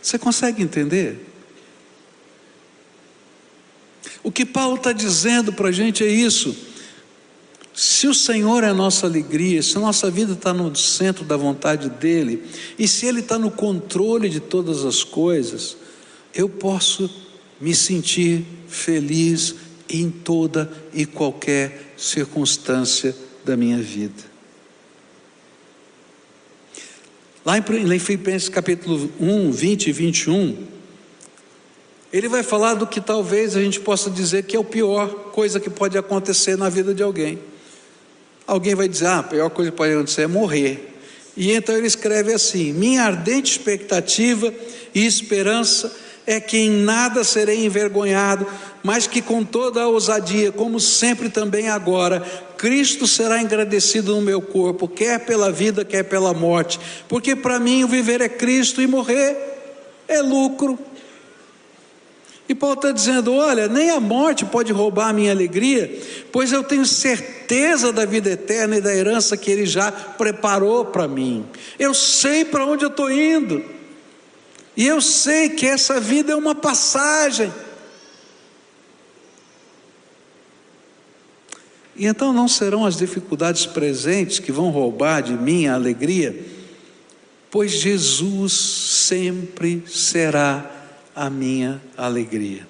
Você 0.00 0.16
consegue 0.16 0.62
entender? 0.62 1.27
O 4.22 4.32
que 4.32 4.44
Paulo 4.44 4.76
está 4.76 4.92
dizendo 4.92 5.52
para 5.52 5.68
a 5.68 5.72
gente 5.72 6.04
é 6.04 6.08
isso. 6.08 6.56
Se 7.74 8.08
o 8.08 8.14
Senhor 8.14 8.64
é 8.64 8.68
a 8.68 8.74
nossa 8.74 9.06
alegria, 9.06 9.62
se 9.62 9.76
a 9.76 9.80
nossa 9.80 10.10
vida 10.10 10.32
está 10.32 10.52
no 10.52 10.74
centro 10.74 11.24
da 11.24 11.36
vontade 11.36 11.88
dEle, 11.88 12.42
e 12.76 12.88
se 12.88 13.06
Ele 13.06 13.20
está 13.20 13.38
no 13.38 13.50
controle 13.50 14.28
de 14.28 14.40
todas 14.40 14.84
as 14.84 15.04
coisas, 15.04 15.76
eu 16.34 16.48
posso 16.48 17.08
me 17.60 17.74
sentir 17.74 18.44
feliz 18.66 19.54
em 19.88 20.10
toda 20.10 20.70
e 20.92 21.06
qualquer 21.06 21.94
circunstância 21.96 23.14
da 23.44 23.56
minha 23.56 23.78
vida. 23.78 24.24
Lá 27.44 27.56
em 27.56 27.98
Filipenses 27.98 28.48
capítulo 28.48 29.10
1, 29.18 29.50
20 29.52 29.86
e 29.86 29.92
21, 29.92 30.66
ele 32.12 32.28
vai 32.28 32.42
falar 32.42 32.74
do 32.74 32.86
que 32.86 33.00
talvez 33.00 33.56
a 33.56 33.60
gente 33.60 33.80
possa 33.80 34.10
dizer 34.10 34.44
que 34.44 34.56
é 34.56 34.60
a 34.60 34.64
pior 34.64 35.08
coisa 35.32 35.60
que 35.60 35.68
pode 35.68 35.96
acontecer 35.98 36.56
na 36.56 36.68
vida 36.68 36.94
de 36.94 37.02
alguém. 37.02 37.38
Alguém 38.46 38.74
vai 38.74 38.88
dizer, 38.88 39.06
ah, 39.06 39.18
a 39.18 39.22
pior 39.22 39.50
coisa 39.50 39.70
que 39.70 39.76
pode 39.76 39.92
acontecer 39.92 40.22
é 40.22 40.26
morrer. 40.26 40.94
E 41.38 41.52
então 41.52 41.76
ele 41.76 41.86
escreve 41.86 42.32
assim: 42.32 42.72
Minha 42.72 43.04
ardente 43.04 43.52
expectativa 43.52 44.52
e 44.92 45.06
esperança 45.06 45.94
é 46.26 46.40
que 46.40 46.58
em 46.58 46.68
nada 46.68 47.22
serei 47.22 47.64
envergonhado, 47.64 48.44
mas 48.82 49.06
que 49.06 49.22
com 49.22 49.44
toda 49.44 49.82
a 49.82 49.86
ousadia, 49.86 50.50
como 50.50 50.80
sempre 50.80 51.28
também 51.28 51.68
agora, 51.68 52.20
Cristo 52.56 53.06
será 53.06 53.40
engrandecido 53.40 54.16
no 54.16 54.20
meu 54.20 54.42
corpo, 54.42 54.88
quer 54.88 55.20
pela 55.20 55.50
vida, 55.52 55.84
quer 55.84 56.02
pela 56.02 56.34
morte, 56.34 56.80
porque 57.08 57.36
para 57.36 57.60
mim 57.60 57.84
o 57.84 57.88
viver 57.88 58.20
é 58.20 58.28
Cristo 58.28 58.82
e 58.82 58.86
morrer 58.86 59.36
é 60.08 60.20
lucro. 60.20 60.78
E 62.48 62.54
Paulo 62.54 62.76
está 62.76 62.90
dizendo: 62.90 63.34
olha, 63.34 63.68
nem 63.68 63.90
a 63.90 64.00
morte 64.00 64.44
pode 64.46 64.72
roubar 64.72 65.10
a 65.10 65.12
minha 65.12 65.30
alegria, 65.30 66.00
pois 66.32 66.50
eu 66.50 66.64
tenho 66.64 66.86
certeza 66.86 67.92
da 67.92 68.06
vida 68.06 68.30
eterna 68.30 68.78
e 68.78 68.80
da 68.80 68.94
herança 68.94 69.36
que 69.36 69.50
Ele 69.50 69.66
já 69.66 69.92
preparou 69.92 70.86
para 70.86 71.06
mim. 71.06 71.44
Eu 71.78 71.92
sei 71.92 72.44
para 72.44 72.64
onde 72.64 72.84
eu 72.84 72.88
estou 72.88 73.10
indo. 73.10 73.62
E 74.74 74.86
eu 74.86 75.00
sei 75.00 75.50
que 75.50 75.66
essa 75.66 76.00
vida 76.00 76.32
é 76.32 76.36
uma 76.36 76.54
passagem. 76.54 77.52
E 81.96 82.06
então 82.06 82.32
não 82.32 82.46
serão 82.46 82.86
as 82.86 82.96
dificuldades 82.96 83.66
presentes 83.66 84.38
que 84.38 84.52
vão 84.52 84.70
roubar 84.70 85.20
de 85.20 85.32
mim 85.32 85.66
a 85.66 85.74
alegria, 85.74 86.46
pois 87.50 87.72
Jesus 87.72 88.52
sempre 88.52 89.82
será 89.84 90.77
a 91.18 91.28
minha 91.28 91.82
alegria. 91.96 92.64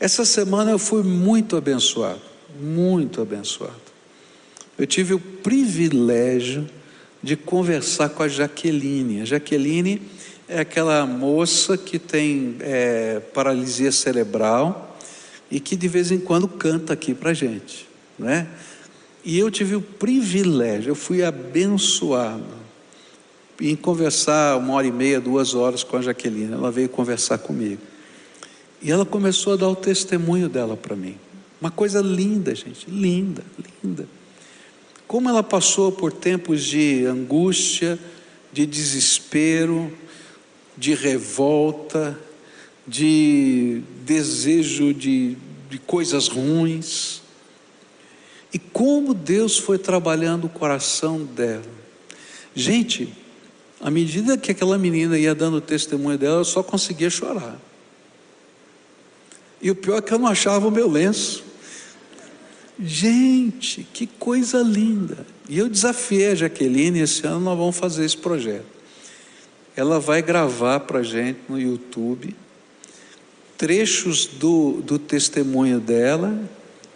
Essa 0.00 0.24
semana 0.24 0.70
eu 0.70 0.78
fui 0.78 1.02
muito 1.02 1.54
abençoado, 1.54 2.22
muito 2.58 3.20
abençoado. 3.20 3.76
Eu 4.78 4.86
tive 4.86 5.12
o 5.12 5.20
privilégio 5.20 6.66
de 7.22 7.36
conversar 7.36 8.08
com 8.08 8.22
a 8.22 8.28
Jaqueline. 8.28 9.20
A 9.20 9.24
Jaqueline 9.26 10.00
é 10.48 10.60
aquela 10.60 11.04
moça 11.04 11.76
que 11.76 11.98
tem 11.98 12.56
é, 12.60 13.20
paralisia 13.34 13.92
cerebral 13.92 14.98
e 15.50 15.60
que 15.60 15.76
de 15.76 15.88
vez 15.88 16.10
em 16.10 16.18
quando 16.18 16.48
canta 16.48 16.94
aqui 16.94 17.12
para 17.12 17.34
gente, 17.34 17.86
né? 18.18 18.48
E 19.22 19.38
eu 19.38 19.50
tive 19.50 19.76
o 19.76 19.82
privilégio, 19.82 20.92
eu 20.92 20.94
fui 20.94 21.22
abençoado 21.22 22.59
em 23.60 23.76
conversar 23.76 24.56
uma 24.56 24.74
hora 24.74 24.86
e 24.86 24.92
meia, 24.92 25.20
duas 25.20 25.54
horas 25.54 25.84
com 25.84 25.96
a 25.96 26.02
Jaqueline. 26.02 26.52
Ela 26.52 26.70
veio 26.70 26.88
conversar 26.88 27.38
comigo 27.38 27.82
e 28.82 28.90
ela 28.90 29.04
começou 29.04 29.52
a 29.52 29.56
dar 29.56 29.68
o 29.68 29.76
testemunho 29.76 30.48
dela 30.48 30.76
para 30.76 30.96
mim. 30.96 31.16
Uma 31.60 31.70
coisa 31.70 32.00
linda, 32.00 32.54
gente, 32.54 32.88
linda, 32.88 33.44
linda. 33.84 34.08
Como 35.06 35.28
ela 35.28 35.42
passou 35.42 35.92
por 35.92 36.12
tempos 36.12 36.64
de 36.64 37.04
angústia, 37.04 37.98
de 38.52 38.64
desespero, 38.64 39.92
de 40.76 40.94
revolta, 40.94 42.18
de 42.86 43.82
desejo 44.04 44.94
de, 44.94 45.36
de 45.68 45.78
coisas 45.78 46.28
ruins. 46.28 47.20
E 48.52 48.58
como 48.58 49.12
Deus 49.12 49.58
foi 49.58 49.78
trabalhando 49.78 50.46
o 50.46 50.50
coração 50.50 51.22
dela. 51.22 51.62
Gente, 52.54 53.12
à 53.80 53.90
medida 53.90 54.36
que 54.36 54.50
aquela 54.50 54.76
menina 54.76 55.18
ia 55.18 55.34
dando 55.34 55.60
testemunho 55.60 56.18
dela, 56.18 56.40
eu 56.40 56.44
só 56.44 56.62
conseguia 56.62 57.08
chorar. 57.08 57.58
E 59.62 59.70
o 59.70 59.74
pior 59.74 59.98
é 59.98 60.02
que 60.02 60.12
eu 60.12 60.18
não 60.18 60.26
achava 60.26 60.68
o 60.68 60.70
meu 60.70 60.88
lenço. 60.88 61.44
Gente, 62.78 63.86
que 63.92 64.06
coisa 64.06 64.62
linda. 64.62 65.26
E 65.48 65.58
eu 65.58 65.68
desafiei 65.68 66.32
a 66.32 66.34
Jaqueline, 66.34 67.00
esse 67.00 67.26
ano 67.26 67.40
nós 67.40 67.58
vamos 67.58 67.76
fazer 67.76 68.04
esse 68.04 68.16
projeto. 68.16 68.66
ela 69.76 69.98
vai 69.98 70.22
gravar 70.22 70.80
para 70.80 71.00
a 71.00 71.02
gente 71.02 71.40
no 71.48 71.60
YouTube 71.60 72.34
trechos 73.60 74.24
do, 74.26 74.80
do 74.80 74.98
testemunho 74.98 75.78
dela 75.78 76.34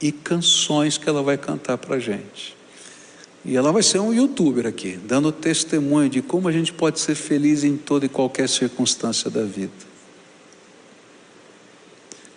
e 0.00 0.10
canções 0.10 0.96
que 0.96 1.06
ela 1.06 1.22
vai 1.22 1.36
cantar 1.36 1.76
para 1.76 1.96
a 1.96 1.98
gente. 1.98 2.56
E 3.44 3.56
ela 3.56 3.70
vai 3.70 3.82
ser 3.82 3.98
um 3.98 4.12
youtuber 4.12 4.66
aqui, 4.66 4.98
dando 5.06 5.30
testemunho 5.30 6.08
de 6.08 6.22
como 6.22 6.48
a 6.48 6.52
gente 6.52 6.72
pode 6.72 6.98
ser 6.98 7.14
feliz 7.14 7.62
em 7.62 7.76
toda 7.76 8.06
e 8.06 8.08
qualquer 8.08 8.48
circunstância 8.48 9.30
da 9.30 9.42
vida. 9.42 9.72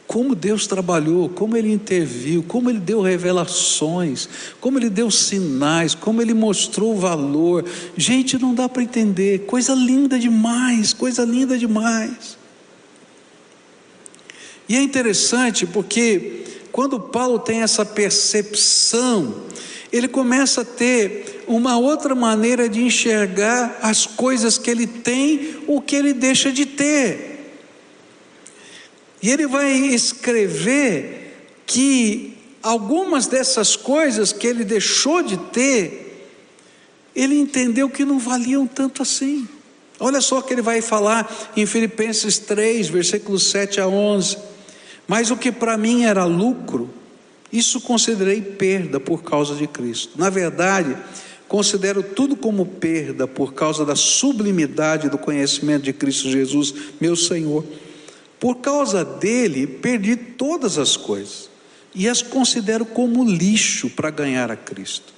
Como 0.05 0.35
Deus 0.35 0.67
trabalhou, 0.67 1.29
como 1.29 1.55
Ele 1.55 1.71
interviu, 1.71 2.43
como 2.43 2.69
Ele 2.69 2.79
deu 2.79 3.01
revelações, 3.01 4.27
como 4.59 4.79
Ele 4.79 4.89
deu 4.89 5.09
sinais, 5.09 5.95
como 5.95 6.21
Ele 6.21 6.33
mostrou 6.33 6.97
valor. 6.97 7.63
Gente, 7.95 8.37
não 8.37 8.53
dá 8.53 8.67
para 8.67 8.83
entender, 8.83 9.45
coisa 9.45 9.73
linda 9.73 10.19
demais, 10.19 10.91
coisa 10.93 11.23
linda 11.23 11.57
demais. 11.57 12.37
E 14.67 14.75
é 14.75 14.81
interessante 14.81 15.65
porque 15.65 16.43
quando 16.71 16.99
Paulo 16.99 17.39
tem 17.39 17.61
essa 17.61 17.85
percepção, 17.85 19.43
ele 19.91 20.07
começa 20.07 20.61
a 20.61 20.65
ter 20.65 21.43
uma 21.47 21.77
outra 21.77 22.13
maneira 22.13 22.67
de 22.67 22.81
enxergar 22.81 23.79
as 23.81 24.05
coisas 24.05 24.57
que 24.57 24.69
ele 24.69 24.85
tem, 24.85 25.63
o 25.67 25.81
que 25.81 25.95
ele 25.95 26.13
deixa 26.13 26.51
de 26.51 26.65
ter. 26.65 27.55
E 29.21 29.29
ele 29.29 29.47
vai 29.47 29.71
escrever 29.71 31.35
que 31.65 32.37
algumas 32.61 33.27
dessas 33.27 33.75
coisas 33.75 34.31
que 34.33 34.45
ele 34.45 34.63
deixou 34.63 35.21
de 35.21 35.37
ter, 35.37 36.29
ele 37.15 37.37
entendeu 37.39 37.89
que 37.89 38.05
não 38.05 38.19
valiam 38.19 38.67
tanto 38.67 39.01
assim. 39.01 39.47
Olha 39.99 40.21
só 40.21 40.39
o 40.39 40.43
que 40.43 40.53
ele 40.53 40.61
vai 40.61 40.81
falar 40.81 41.51
em 41.55 41.65
Filipenses 41.65 42.37
3, 42.37 42.89
versículos 42.89 43.49
7 43.49 43.81
a 43.81 43.87
11. 43.87 44.37
Mas 45.07 45.31
o 45.31 45.37
que 45.37 45.51
para 45.51 45.77
mim 45.77 46.03
era 46.03 46.25
lucro, 46.25 46.89
isso 47.51 47.79
considerei 47.79 48.41
perda 48.41 48.99
por 48.99 49.23
causa 49.23 49.55
de 49.55 49.67
Cristo. 49.67 50.13
Na 50.17 50.29
verdade, 50.29 50.97
considero 51.47 52.03
tudo 52.03 52.35
como 52.35 52.65
perda 52.65 53.27
por 53.27 53.53
causa 53.53 53.85
da 53.85 53.95
sublimidade 53.95 55.09
do 55.09 55.17
conhecimento 55.17 55.83
de 55.83 55.93
Cristo 55.93 56.29
Jesus, 56.29 56.73
meu 56.99 57.15
Senhor. 57.15 57.63
Por 58.39 58.57
causa 58.57 59.03
dele, 59.03 59.65
perdi 59.65 60.15
todas 60.15 60.77
as 60.77 60.97
coisas 60.97 61.49
e 61.95 62.07
as 62.07 62.21
considero 62.21 62.85
como 62.85 63.23
lixo 63.23 63.89
para 63.89 64.09
ganhar 64.09 64.51
a 64.51 64.55
Cristo. 64.55 65.15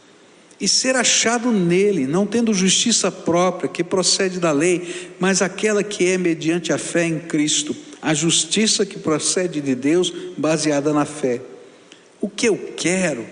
E 0.62 0.67
ser 0.67 0.95
achado 0.95 1.51
nele, 1.51 2.05
não 2.05 2.27
tendo 2.27 2.53
justiça 2.53 3.09
própria 3.09 3.69
que 3.69 3.83
procede 3.83 4.39
da 4.39 4.51
lei, 4.51 5.13
mas 5.19 5.41
aquela 5.41 5.83
que 5.83 6.05
é 6.05 6.17
mediante 6.17 6.71
a 6.71 6.77
fé 6.77 7.05
em 7.05 7.17
Cristo, 7.17 7.75
a 8.01 8.13
justiça 8.13 8.86
que 8.86 9.00
procede 9.00 9.62
de 9.62 9.74
Deus, 9.74 10.13
baseada 10.38 10.93
na 10.93 11.05
fé 11.05 11.41
o 12.21 12.29
que 12.29 12.47
eu 12.47 12.73
quero 12.75 13.25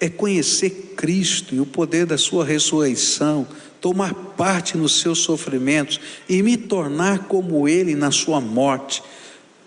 é 0.00 0.08
conhecer 0.08 0.94
Cristo 0.96 1.54
e 1.54 1.60
o 1.60 1.66
poder 1.66 2.06
da 2.06 2.16
Sua 2.16 2.44
ressurreição, 2.44 3.46
tomar 3.80 4.14
parte 4.14 4.76
nos 4.76 5.00
seus 5.00 5.18
sofrimentos 5.20 6.00
e 6.28 6.42
me 6.42 6.56
tornar 6.56 7.26
como 7.26 7.68
Ele 7.68 7.94
na 7.94 8.10
Sua 8.10 8.40
morte, 8.40 9.02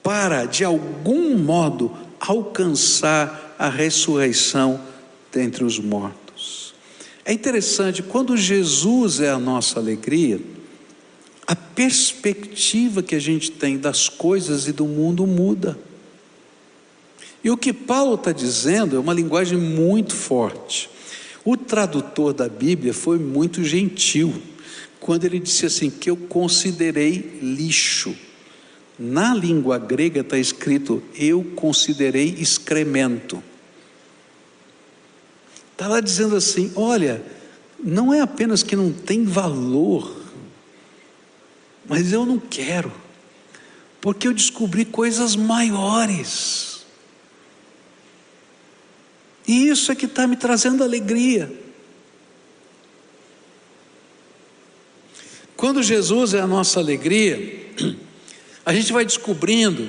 para 0.02 0.46
de 0.46 0.64
algum 0.64 1.38
modo 1.38 1.92
alcançar 2.20 3.56
a 3.58 3.70
ressurreição 3.70 4.80
dentre 5.32 5.64
os 5.64 5.80
mortos. 5.80 6.74
É 7.26 7.32
interessante, 7.32 8.04
quando 8.04 8.36
Jesus 8.36 9.22
é 9.22 9.30
a 9.30 9.40
nossa 9.40 9.80
alegria, 9.80 10.42
a 11.48 11.56
perspectiva 11.56 13.02
que 13.02 13.16
a 13.16 13.20
gente 13.20 13.52
tem 13.52 13.78
das 13.78 14.10
coisas 14.10 14.68
e 14.68 14.72
do 14.72 14.86
mundo 14.86 15.26
muda. 15.26 15.78
E 17.44 17.52
o 17.52 17.58
que 17.58 17.74
Paulo 17.74 18.16
está 18.16 18.32
dizendo 18.32 18.96
é 18.96 19.00
uma 19.00 19.14
linguagem 19.14 19.58
muito 19.58 20.16
forte. 20.16 20.90
O 21.44 21.58
tradutor 21.58 22.34
da 22.34 22.48
Bíblia 22.48 22.94
foi 22.94 23.20
muito 23.20 23.64
gentil 23.64 24.34
quando 25.00 25.26
ele 25.26 25.40
disse 25.40 25.66
assim: 25.66 25.90
que 25.90 26.10
eu 26.10 26.16
considerei 26.16 27.40
lixo. 27.42 28.16
Na 28.98 29.34
língua 29.34 29.78
grega 29.78 30.22
está 30.22 30.38
escrito: 30.38 31.04
eu 31.16 31.44
considerei 31.56 32.36
excremento. 32.40 33.44
Está 35.74 35.88
lá 35.88 36.00
dizendo 36.00 36.38
assim: 36.38 36.72
olha, 36.76 37.22
não 37.84 38.14
é 38.14 38.22
apenas 38.22 38.64
que 38.64 38.76
não 38.76 38.94
tem 38.94 39.26
valor, 39.26 40.16
mas 41.86 42.14
eu 42.14 42.26
não 42.26 42.40
quero, 42.40 42.92
porque 44.00 44.30
eu 44.30 44.34
descobri 44.34 44.86
coisas 44.86 45.36
maiores. 45.36 46.73
E 49.48 49.68
isso 49.68 49.92
é 49.92 49.96
que 49.96 50.06
está 50.06 50.26
me 50.28 50.36
trazendo 50.36 50.84
alegria. 50.84 51.52
Quando 55.56 55.82
Jesus 55.82 56.34
é 56.34 56.40
a 56.40 56.48
nossa 56.48 56.80
alegria, 56.80 57.72
a 58.66 58.74
gente 58.74 58.92
vai 58.92 59.06
descobrindo 59.06 59.88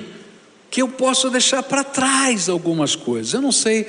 que 0.69 0.81
eu 0.81 0.89
posso 0.89 1.29
deixar 1.29 1.63
para 1.63 1.83
trás 1.83 2.49
algumas 2.49 2.95
coisas. 2.95 3.33
Eu 3.33 3.41
não 3.41 3.51
sei 3.51 3.87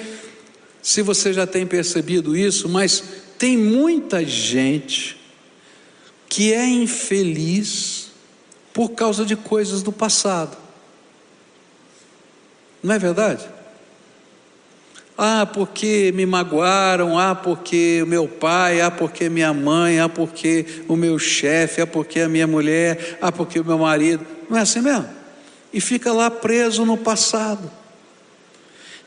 se 0.82 1.02
você 1.02 1.32
já 1.32 1.46
tem 1.46 1.66
percebido 1.66 2.36
isso, 2.36 2.68
mas 2.68 3.02
tem 3.38 3.56
muita 3.56 4.24
gente 4.24 5.16
que 6.28 6.52
é 6.52 6.66
infeliz 6.66 8.08
por 8.72 8.90
causa 8.90 9.24
de 9.24 9.34
coisas 9.34 9.82
do 9.82 9.90
passado. 9.90 10.56
Não 12.82 12.94
é 12.94 12.98
verdade? 12.98 13.55
Ah, 15.18 15.46
porque 15.46 16.12
me 16.14 16.26
magoaram, 16.26 17.18
ah, 17.18 17.34
porque 17.34 18.02
o 18.02 18.06
meu 18.06 18.28
pai, 18.28 18.82
ah, 18.82 18.90
porque 18.90 19.30
minha 19.30 19.54
mãe, 19.54 19.98
ah, 19.98 20.10
porque 20.10 20.66
o 20.86 20.94
meu 20.94 21.18
chefe, 21.18 21.80
ah, 21.80 21.86
porque 21.86 22.20
a 22.20 22.28
minha 22.28 22.46
mulher, 22.46 23.18
ah, 23.22 23.32
porque 23.32 23.58
o 23.58 23.64
meu 23.64 23.78
marido. 23.78 24.26
Não 24.50 24.58
é 24.58 24.60
assim 24.60 24.82
mesmo? 24.82 25.08
E 25.72 25.80
fica 25.80 26.12
lá 26.12 26.30
preso 26.30 26.84
no 26.84 26.98
passado. 26.98 27.70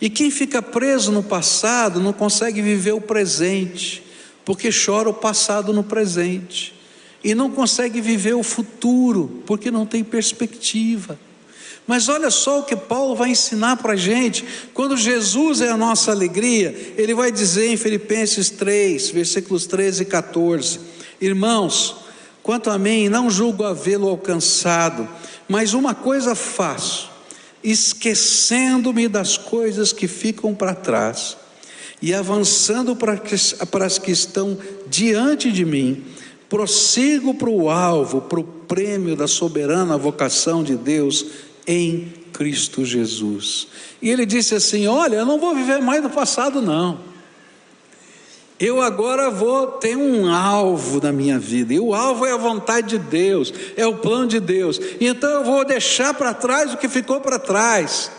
E 0.02 0.10
quem 0.10 0.32
fica 0.32 0.62
preso 0.62 1.12
no 1.12 1.22
passado 1.22 2.00
não 2.00 2.14
consegue 2.14 2.62
viver 2.62 2.94
o 2.94 3.02
presente, 3.02 4.02
porque 4.44 4.70
chora 4.72 5.10
o 5.10 5.14
passado 5.14 5.72
no 5.74 5.84
presente. 5.84 6.74
E 7.24 7.36
não 7.36 7.52
consegue 7.52 8.02
viver 8.02 8.34
o 8.34 8.44
futuro, 8.44 9.44
porque 9.46 9.70
não 9.70 9.86
tem 9.86 10.04
perspectiva. 10.04 11.20
Mas 11.90 12.08
olha 12.08 12.30
só 12.30 12.60
o 12.60 12.64
que 12.64 12.76
Paulo 12.76 13.16
vai 13.16 13.32
ensinar 13.32 13.78
para 13.78 13.94
a 13.94 13.96
gente. 13.96 14.46
Quando 14.76 14.96
Jesus 14.96 15.60
é 15.60 15.70
a 15.70 15.76
nossa 15.76 16.12
alegria, 16.12 16.94
ele 16.96 17.16
vai 17.16 17.32
dizer 17.32 17.66
em 17.66 17.78
Filipenses 17.78 18.52
3, 18.52 19.10
versículos 19.10 19.66
13 19.66 20.04
e 20.04 20.06
14: 20.06 20.82
Irmãos, 21.20 21.96
quanto 22.44 22.70
a 22.70 22.78
mim, 22.78 23.10
não 23.10 23.28
julgo 23.28 23.64
havê-lo 23.64 24.08
alcançado, 24.08 25.10
mas 25.48 25.74
uma 25.74 25.96
coisa 25.96 26.36
faço, 26.36 27.10
esquecendo-me 27.64 29.08
das 29.08 29.36
coisas 29.36 29.92
que 29.92 30.08
ficam 30.08 30.54
para 30.54 30.76
trás 30.76 31.38
e 32.04 32.14
avançando 32.14 32.96
para, 32.96 33.20
as 33.84 33.98
que 33.98 34.12
estão 34.12 34.60
diante 34.88 35.52
de 35.52 35.66
mim, 35.66 36.06
prossigo 36.48 37.34
para 37.34 37.50
o 37.50 37.68
alvo, 37.68 38.22
para 38.22 38.40
o 38.40 38.44
prêmio 38.44 39.16
da 39.16 39.28
soberana 39.28 39.98
vocação 39.98 40.64
de 40.64 40.76
Deus 40.76 41.49
em 41.72 42.12
Cristo 42.34 42.84
Jesus. 42.84 43.68
E 44.02 44.10
ele 44.10 44.26
disse 44.26 44.56
assim: 44.56 44.88
Olha, 44.88 45.18
eu 45.18 45.26
não 45.26 45.40
vou 45.40 45.54
viver 45.54 45.80
mais 45.80 46.02
do 46.02 46.10
passado, 46.10 46.64
não. 46.64 47.00
Eu 48.60 48.82
agora 48.82 49.30
vou 49.30 49.68
ter 49.68 49.96
um 49.96 50.28
alvo 50.34 51.00
na 51.00 51.14
minha 51.14 51.38
vida, 51.38 51.74
e 51.74 51.80
o 51.80 51.94
alvo 51.94 52.26
é 52.26 52.34
a 52.34 52.38
vontade 52.38 52.90
de 52.90 52.98
Deus, 52.98 53.54
é 53.78 53.86
o 53.86 53.98
plano 53.98 54.28
de 54.28 54.40
Deus. 54.40 54.82
Então 55.00 55.30
eu 55.30 55.44
vou 55.46 55.64
deixar 55.64 56.14
para 56.16 56.34
trás 56.34 56.74
o 56.74 56.78
que 56.78 56.90
ficou 56.90 57.22
para 57.22 57.38
trás, 57.38 58.12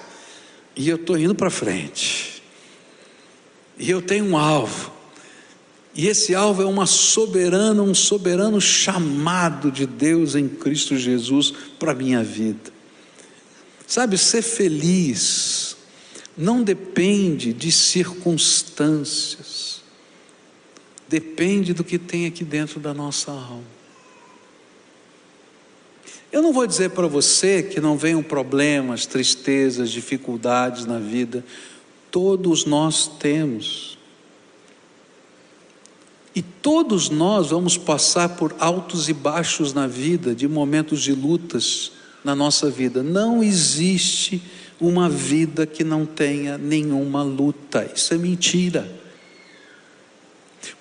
e 0.76 0.88
eu 0.88 0.96
estou 0.96 1.18
indo 1.18 1.34
para 1.34 1.50
frente. 1.50 2.42
E 3.78 3.90
eu 3.90 4.00
tenho 4.00 4.26
um 4.26 4.38
alvo, 4.38 4.92
e 5.94 6.06
esse 6.06 6.34
alvo 6.34 6.62
é 6.62 6.66
uma 6.66 6.86
soberana, 6.86 7.82
um 7.82 7.94
soberano 7.94 8.60
chamado 8.60 9.72
de 9.72 9.86
Deus 9.86 10.36
em 10.36 10.48
Cristo 10.48 10.96
Jesus 10.96 11.52
para 11.78 11.92
a 11.92 11.94
minha 11.94 12.22
vida. 12.22 12.79
Sabe, 13.90 14.16
ser 14.16 14.40
feliz 14.42 15.76
não 16.36 16.62
depende 16.62 17.52
de 17.52 17.72
circunstâncias, 17.72 19.82
depende 21.08 21.74
do 21.74 21.82
que 21.82 21.98
tem 21.98 22.24
aqui 22.24 22.44
dentro 22.44 22.78
da 22.78 22.94
nossa 22.94 23.32
alma. 23.32 23.64
Eu 26.30 26.40
não 26.40 26.52
vou 26.52 26.68
dizer 26.68 26.90
para 26.90 27.08
você 27.08 27.64
que 27.64 27.80
não 27.80 27.98
venham 27.98 28.22
problemas, 28.22 29.06
tristezas, 29.06 29.90
dificuldades 29.90 30.86
na 30.86 31.00
vida, 31.00 31.44
todos 32.12 32.64
nós 32.64 33.08
temos. 33.18 33.98
E 36.32 36.42
todos 36.42 37.10
nós 37.10 37.50
vamos 37.50 37.76
passar 37.76 38.36
por 38.36 38.54
altos 38.60 39.08
e 39.08 39.12
baixos 39.12 39.72
na 39.72 39.88
vida, 39.88 40.32
de 40.32 40.46
momentos 40.46 41.02
de 41.02 41.12
lutas 41.12 41.98
na 42.24 42.34
nossa 42.34 42.70
vida. 42.70 43.02
Não 43.02 43.42
existe 43.42 44.42
uma 44.80 45.08
vida 45.08 45.66
que 45.66 45.84
não 45.84 46.06
tenha 46.06 46.56
nenhuma 46.56 47.22
luta. 47.22 47.90
Isso 47.94 48.14
é 48.14 48.18
mentira. 48.18 49.00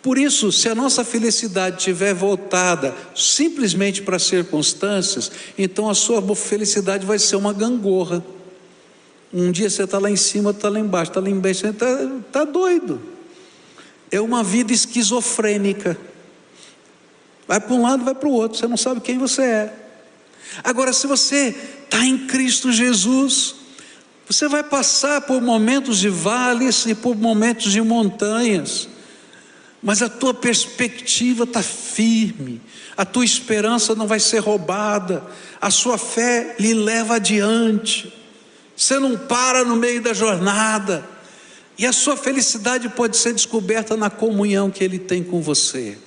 Por 0.01 0.17
isso, 0.17 0.51
se 0.51 0.69
a 0.69 0.75
nossa 0.75 1.03
felicidade 1.03 1.77
estiver 1.77 2.13
voltada 2.13 2.95
simplesmente 3.15 4.01
para 4.01 4.15
as 4.15 4.23
circunstâncias, 4.23 5.31
então 5.57 5.89
a 5.89 5.93
sua 5.93 6.21
felicidade 6.35 7.05
vai 7.05 7.19
ser 7.19 7.35
uma 7.35 7.53
gangorra. 7.53 8.23
Um 9.33 9.51
dia 9.51 9.69
você 9.69 9.83
está 9.83 9.99
lá 9.99 10.09
em 10.09 10.15
cima, 10.15 10.51
está 10.51 10.69
lá 10.69 10.79
embaixo, 10.79 11.11
está 11.11 11.19
lá 11.19 11.29
embaixo, 11.29 11.67
está 11.67 12.07
tá 12.31 12.43
doido. 12.45 13.01
É 14.11 14.19
uma 14.19 14.43
vida 14.43 14.73
esquizofrênica. 14.73 15.97
Vai 17.47 17.59
para 17.59 17.73
um 17.73 17.81
lado, 17.81 18.03
vai 18.03 18.15
para 18.15 18.27
o 18.27 18.31
outro, 18.31 18.57
você 18.57 18.67
não 18.67 18.77
sabe 18.77 19.01
quem 19.01 19.17
você 19.17 19.41
é. 19.41 19.88
Agora, 20.63 20.93
se 20.93 21.07
você 21.07 21.55
está 21.83 22.05
em 22.05 22.27
Cristo 22.27 22.71
Jesus, 22.71 23.55
você 24.27 24.47
vai 24.47 24.63
passar 24.63 25.21
por 25.21 25.41
momentos 25.41 25.99
de 25.99 26.09
vales 26.09 26.85
e 26.85 26.93
por 26.93 27.15
momentos 27.15 27.71
de 27.71 27.81
montanhas, 27.81 28.87
mas 29.81 30.01
a 30.01 30.09
tua 30.09 30.33
perspectiva 30.33 31.45
está 31.45 31.63
firme, 31.63 32.61
a 32.95 33.05
tua 33.05 33.25
esperança 33.25 33.95
não 33.95 34.05
vai 34.05 34.19
ser 34.19 34.39
roubada, 34.39 35.25
a 35.59 35.71
sua 35.71 35.97
fé 35.97 36.55
lhe 36.59 36.73
leva 36.73 37.15
adiante. 37.15 38.13
Você 38.75 38.99
não 38.99 39.17
para 39.17 39.65
no 39.65 39.75
meio 39.75 40.01
da 40.01 40.13
jornada. 40.13 41.03
E 41.77 41.85
a 41.85 41.93
sua 41.93 42.17
felicidade 42.17 42.89
pode 42.89 43.15
ser 43.15 43.33
descoberta 43.33 43.95
na 43.95 44.09
comunhão 44.09 44.69
que 44.69 44.83
Ele 44.83 44.99
tem 44.99 45.23
com 45.23 45.41
você. 45.41 45.97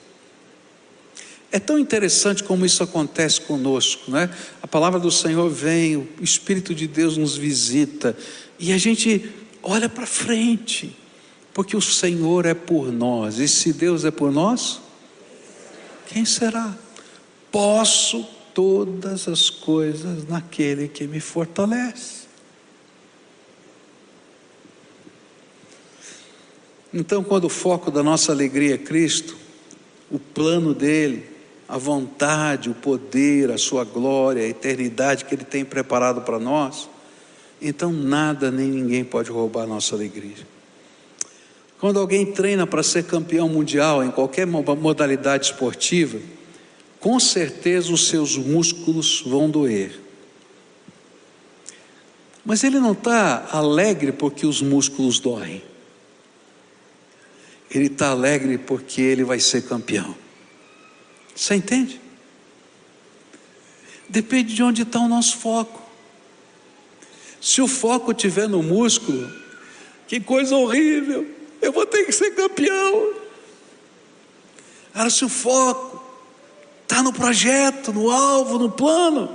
É 1.53 1.61
tão 1.61 1.79
interessante 1.79 2.43
como 2.43 2.65
isso 2.65 2.83
acontece 2.83 3.43
conosco, 3.43 4.11
né? 4.11 4.35
A 4.63 4.67
palavra 4.67 4.99
do 4.99 5.11
Senhor 5.11 5.51
vem, 5.51 5.99
o 5.99 6.09
Espírito 6.23 6.75
de 6.75 6.87
Deus 6.87 7.19
nos 7.19 7.37
visita 7.37 8.17
e 8.59 8.73
a 8.73 8.79
gente 8.79 9.31
olha 9.63 9.87
para 9.87 10.07
frente, 10.07 10.97
porque 11.53 11.77
o 11.77 11.81
Senhor 11.81 12.47
é 12.47 12.55
por 12.55 12.91
nós. 12.91 13.39
E 13.39 13.47
se 13.47 13.71
Deus 13.71 14.03
é 14.07 14.11
por 14.11 14.33
nós, 14.33 14.81
quem 16.07 16.25
será? 16.25 16.75
Posso 17.51 18.27
todas 18.55 19.29
as 19.29 19.51
coisas 19.51 20.27
naquele 20.27 20.89
que 20.89 21.07
me 21.07 21.21
fortalece. 21.21 22.23
Então, 26.95 27.23
quando 27.23 27.45
o 27.45 27.51
foco 27.51 27.91
da 27.91 28.03
nossa 28.03 28.33
alegria 28.33 28.75
é 28.77 28.79
Cristo, 28.79 29.37
o 30.11 30.19
plano 30.19 30.75
dele, 30.75 31.32
a 31.73 31.79
vontade, 31.79 32.69
o 32.69 32.75
poder, 32.75 33.51
a 33.51 33.57
sua 33.57 33.83
glória, 33.83 34.43
a 34.43 34.49
eternidade 34.49 35.25
que 35.25 35.35
ele 35.35 35.45
tem 35.45 35.65
preparado 35.65 36.21
para 36.21 36.39
nós, 36.39 36.87
então 37.61 37.91
nada 37.91 38.51
nem 38.51 38.69
ninguém 38.69 39.03
pode 39.03 39.31
roubar 39.31 39.63
a 39.63 39.67
nossa 39.67 39.95
alegria. 39.95 40.47
Quando 41.81 41.99
alguém 41.99 42.27
treina 42.27 42.67
para 42.67 42.83
ser 42.83 43.05
campeão 43.05 43.49
mundial 43.49 44.05
em 44.05 44.11
qualquer 44.11 44.47
modalidade 44.47 45.47
esportiva, 45.47 46.19
com 47.01 47.19
certeza 47.19 47.93
os 47.93 48.09
seus 48.09 48.37
músculos 48.37 49.23
vão 49.27 49.49
doer. 49.49 49.99
Mas 52.45 52.63
ele 52.63 52.79
não 52.79 52.93
está 52.93 53.49
alegre 53.51 54.13
porque 54.13 54.45
os 54.47 54.61
músculos 54.61 55.19
doem 55.19 55.63
ele 57.75 57.87
está 57.87 58.11
alegre 58.11 58.59
porque 58.59 59.01
ele 59.01 59.25
vai 59.25 59.41
ser 59.41 59.63
campeão. 59.63 60.15
Você 61.35 61.55
entende? 61.55 62.01
Depende 64.09 64.55
de 64.55 64.63
onde 64.63 64.83
está 64.83 65.01
o 65.01 65.09
nosso 65.09 65.39
foco. 65.39 65.81
Se 67.41 67.61
o 67.61 67.67
foco 67.67 68.13
estiver 68.13 68.49
no 68.49 68.63
músculo, 68.63 69.33
que 70.07 70.21
coisa 70.21 70.55
horrível, 70.55 71.27
eu 71.61 71.73
vou 71.73 71.87
ter 71.87 72.05
que 72.05 72.13
ser 72.13 72.33
campeão. 72.33 73.15
Agora, 74.93 75.11
se 75.11 75.25
o 75.25 75.29
foco 75.29 76.05
está 76.83 77.03
no 77.03 77.13
projeto, 77.13 77.93
no 77.93 78.11
alvo, 78.11 78.59
no 78.59 78.71
plano, 78.71 79.35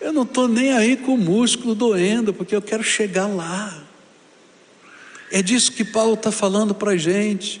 eu 0.00 0.12
não 0.12 0.22
estou 0.22 0.46
nem 0.46 0.72
aí 0.72 0.96
com 0.96 1.14
o 1.14 1.18
músculo 1.18 1.74
doendo, 1.74 2.32
porque 2.32 2.54
eu 2.54 2.62
quero 2.62 2.84
chegar 2.84 3.26
lá. 3.26 3.82
É 5.30 5.42
disso 5.42 5.72
que 5.72 5.84
Paulo 5.84 6.14
está 6.14 6.30
falando 6.30 6.74
para 6.74 6.92
a 6.92 6.96
gente. 6.96 7.60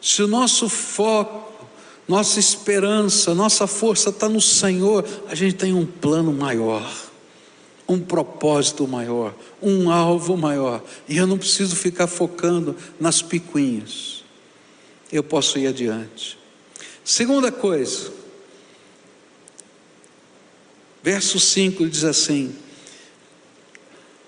Se 0.00 0.22
o 0.22 0.28
nosso 0.28 0.68
foco, 0.68 1.49
nossa 2.10 2.40
esperança, 2.40 3.36
nossa 3.36 3.68
força 3.68 4.10
está 4.10 4.28
no 4.28 4.40
Senhor, 4.40 5.06
a 5.28 5.34
gente 5.36 5.54
tem 5.54 5.72
um 5.72 5.86
plano 5.86 6.32
maior, 6.32 6.84
um 7.88 8.00
propósito 8.00 8.88
maior, 8.88 9.32
um 9.62 9.88
alvo 9.88 10.36
maior. 10.36 10.82
E 11.08 11.16
eu 11.16 11.24
não 11.24 11.38
preciso 11.38 11.76
ficar 11.76 12.08
focando 12.08 12.74
nas 12.98 13.22
picuinhas. 13.22 14.24
Eu 15.12 15.22
posso 15.22 15.56
ir 15.56 15.68
adiante. 15.68 16.36
Segunda 17.04 17.52
coisa, 17.52 18.12
verso 21.04 21.38
5 21.38 21.88
diz 21.88 22.02
assim: 22.02 22.56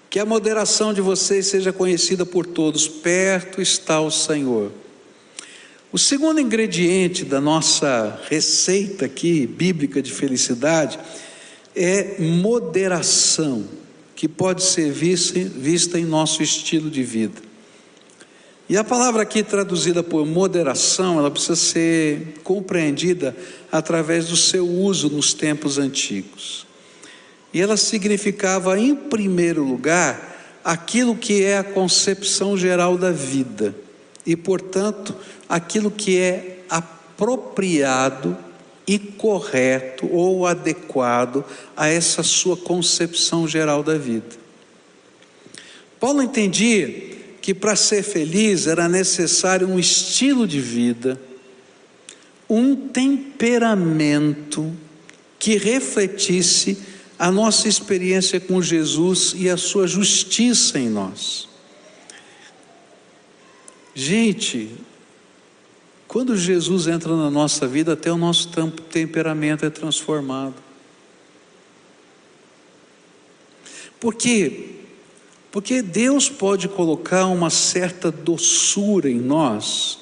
que 0.09 0.21
a 0.21 0.25
moderação 0.25 0.95
de 0.95 1.01
vocês 1.01 1.47
seja 1.47 1.73
conhecida 1.73 2.25
por 2.25 2.47
todos, 2.47 2.87
perto 2.87 3.61
está 3.61 4.01
o 4.01 4.09
Senhor. 4.09 4.71
O 5.93 5.99
segundo 5.99 6.41
ingrediente 6.41 7.23
da 7.23 7.39
nossa 7.39 8.19
receita 8.31 9.05
aqui, 9.05 9.47
bíblica 9.47 10.01
de 10.01 10.11
felicidade, 10.11 10.99
é 11.77 12.17
moderação, 12.19 13.67
que 14.17 14.27
pode 14.27 14.63
ser 14.63 14.91
vista, 14.91 15.99
em 15.99 16.07
nosso 16.07 16.43
estilo 16.43 16.89
de 16.89 17.03
vida. 17.03 17.39
E 18.71 18.77
a 18.79 18.83
palavra 18.83 19.21
aqui 19.21 19.43
traduzida 19.43 20.03
por 20.03 20.25
moderação, 20.25 21.19
ela 21.19 21.31
precisa 21.31 21.57
ser 21.57 22.41
compreendida 22.43 23.37
através 23.71 24.29
do 24.29 24.37
seu 24.37 24.67
uso 24.67 25.11
nos 25.11 25.35
tempos 25.35 25.77
antigos. 25.77 26.67
E 27.53 27.61
ela 27.61 27.77
significava, 27.77 28.81
em 28.81 28.95
primeiro 28.95 29.63
lugar, 29.63 30.59
aquilo 30.65 31.15
que 31.15 31.43
é 31.43 31.59
a 31.59 31.65
concepção 31.65 32.57
geral 32.57 32.97
da 32.97 33.11
vida, 33.11 33.75
e, 34.27 34.37
portanto, 34.37 35.15
aquilo 35.49 35.91
que 35.91 36.19
é 36.19 36.65
apropriado 36.69 38.37
e 38.87 38.99
correto 38.99 40.09
ou 40.11 40.47
adequado 40.47 41.45
a 41.77 41.89
essa 41.89 42.23
sua 42.23 42.57
concepção 42.57 43.47
geral 43.47 43.83
da 43.83 43.97
vida. 43.97 44.43
Paulo 46.01 46.23
entendia 46.23 47.13
que 47.41 47.55
para 47.55 47.77
ser 47.77 48.03
feliz 48.03 48.67
era 48.67 48.89
necessário 48.89 49.69
um 49.69 49.79
estilo 49.79 50.47
de 50.47 50.61
vida, 50.61 51.21
um 52.49 52.75
temperamento 52.75 54.73
que 55.39 55.57
refletisse 55.57 56.79
a 57.19 57.31
nossa 57.31 57.69
experiência 57.69 58.41
com 58.41 58.61
Jesus 58.61 59.35
e 59.37 59.49
a 59.49 59.57
sua 59.57 59.87
justiça 59.87 60.79
em 60.79 60.89
nós. 60.89 61.52
Gente, 63.95 64.71
quando 66.09 66.37
Jesus 66.37 66.87
entra 66.87 67.17
na 67.17 67.31
nossa 67.31 67.67
vida, 67.67 67.95
até 67.95 68.13
o 68.13 68.17
nosso 68.17 68.51
temperamento 68.91 69.65
é 69.65 69.71
transformado. 69.71 70.55
Por 73.99 74.15
quê? 74.15 74.71
Porque 75.51 75.81
Deus 75.81 76.29
pode 76.29 76.69
colocar 76.69 77.27
uma 77.27 77.51
certa 77.51 78.11
doçura 78.11 79.09
em 79.09 79.21
nós, 79.21 80.01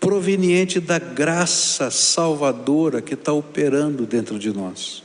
proveniente 0.00 0.80
da 0.80 0.98
graça 0.98 1.90
salvadora 1.90 3.02
que 3.02 3.14
está 3.14 3.32
operando 3.32 4.06
dentro 4.06 4.38
de 4.38 4.52
nós. 4.52 5.02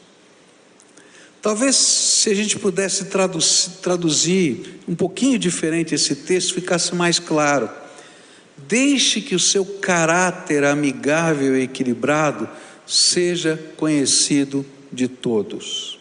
Talvez 1.41 1.75
se 1.75 2.29
a 2.29 2.33
gente 2.33 2.57
pudesse 2.57 3.05
traduzir, 3.05 3.69
traduzir 3.81 4.79
um 4.87 4.95
pouquinho 4.95 5.37
diferente 5.37 5.93
esse 5.93 6.15
texto, 6.15 6.55
ficasse 6.55 6.95
mais 6.95 7.19
claro. 7.19 7.69
Deixe 8.67 9.21
que 9.21 9.35
o 9.35 9.39
seu 9.39 9.65
caráter 9.65 10.63
amigável 10.63 11.57
e 11.57 11.63
equilibrado 11.63 12.49
seja 12.85 13.59
conhecido 13.77 14.65
de 14.91 15.07
todos. 15.07 15.99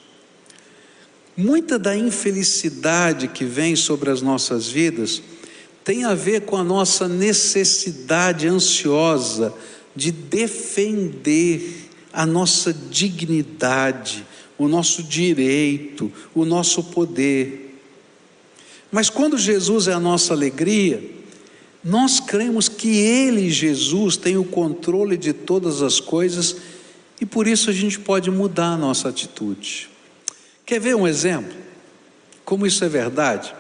Muita 1.37 1.79
da 1.79 1.97
infelicidade 1.97 3.29
que 3.29 3.45
vem 3.45 3.75
sobre 3.75 4.11
as 4.11 4.23
nossas 4.23 4.69
vidas 4.69 5.23
tem 5.83 6.05
a 6.05 6.15
ver 6.15 6.43
com 6.43 6.57
a 6.57 6.65
nossa 6.65 7.09
necessidade 7.09 8.47
ansiosa 8.47 9.53
de 9.95 10.11
defender 10.11 11.91
a 12.13 12.25
nossa 12.25 12.73
dignidade, 12.73 14.25
o 14.57 14.69
nosso 14.69 15.03
direito, 15.03 16.11
o 16.35 16.45
nosso 16.45 16.85
poder. 16.85 17.79
Mas 18.91 19.11
quando 19.11 19.37
Jesus 19.37 19.89
é 19.89 19.93
a 19.93 20.01
nossa 20.01 20.33
alegria, 20.33 21.03
Nós 21.85 22.19
cremos 22.19 22.67
que 22.67 22.97
Ele, 22.97 23.51
Jesus, 23.51 24.17
tem 24.17 24.39
o 24.39 24.45
controle 24.45 25.19
de 25.19 25.35
todas 25.35 25.83
as 25.83 26.01
coisas 26.01 26.57
e 27.21 27.27
por 27.27 27.47
isso 27.47 27.69
a 27.69 27.73
gente 27.75 28.01
pode 28.01 28.31
mudar 28.31 28.69
a 28.69 28.77
nossa 28.77 29.11
atitude. 29.11 29.91
Quer 30.65 30.81
ver 30.81 30.97
um 30.97 31.07
exemplo? 31.07 31.55
Como 32.43 32.67
isso 32.67 32.83
é 32.85 32.89
verdade? 32.89 33.55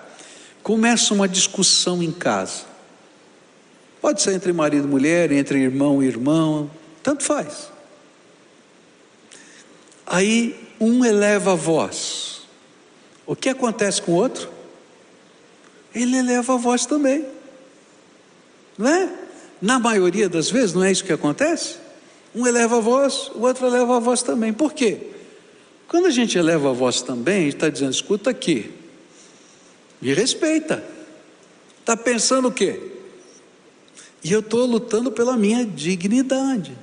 Começa 0.62 1.12
uma 1.12 1.28
discussão 1.28 2.02
em 2.02 2.10
casa. 2.10 2.62
Pode 4.00 4.22
ser 4.22 4.32
entre 4.32 4.52
marido 4.52 4.86
e 4.86 4.90
mulher, 4.90 5.30
entre 5.30 5.58
irmão 5.58 6.02
e 6.02 6.06
irmão, 6.06 6.70
tanto 7.02 7.22
faz. 7.22 7.70
Aí 10.06 10.68
um 10.80 11.04
eleva 11.04 11.52
a 11.52 11.54
voz. 11.56 12.42
O 13.26 13.36
que 13.36 13.50
acontece 13.50 14.00
com 14.00 14.12
o 14.12 14.16
outro? 14.16 14.50
Ele 15.94 16.16
eleva 16.16 16.54
a 16.54 16.56
voz 16.56 16.86
também. 16.86 17.33
Não 18.76 18.88
é? 18.88 19.08
Na 19.60 19.78
maioria 19.78 20.28
das 20.28 20.50
vezes, 20.50 20.74
não 20.74 20.84
é 20.84 20.92
isso 20.92 21.04
que 21.04 21.12
acontece? 21.12 21.76
Um 22.34 22.46
eleva 22.46 22.78
a 22.78 22.80
voz, 22.80 23.30
o 23.34 23.40
outro 23.40 23.66
eleva 23.66 23.96
a 23.96 24.00
voz 24.00 24.22
também. 24.22 24.52
Por 24.52 24.72
quê? 24.72 24.98
Quando 25.88 26.06
a 26.06 26.10
gente 26.10 26.36
eleva 26.36 26.70
a 26.70 26.72
voz 26.72 27.00
também, 27.02 27.46
a 27.46 27.48
está 27.48 27.68
dizendo: 27.68 27.92
escuta 27.92 28.30
aqui, 28.30 28.70
me 30.00 30.12
respeita. 30.12 30.82
Está 31.80 31.96
pensando 31.96 32.48
o 32.48 32.52
quê? 32.52 32.80
E 34.22 34.32
eu 34.32 34.40
estou 34.40 34.64
lutando 34.64 35.12
pela 35.12 35.36
minha 35.36 35.66
dignidade. 35.66 36.76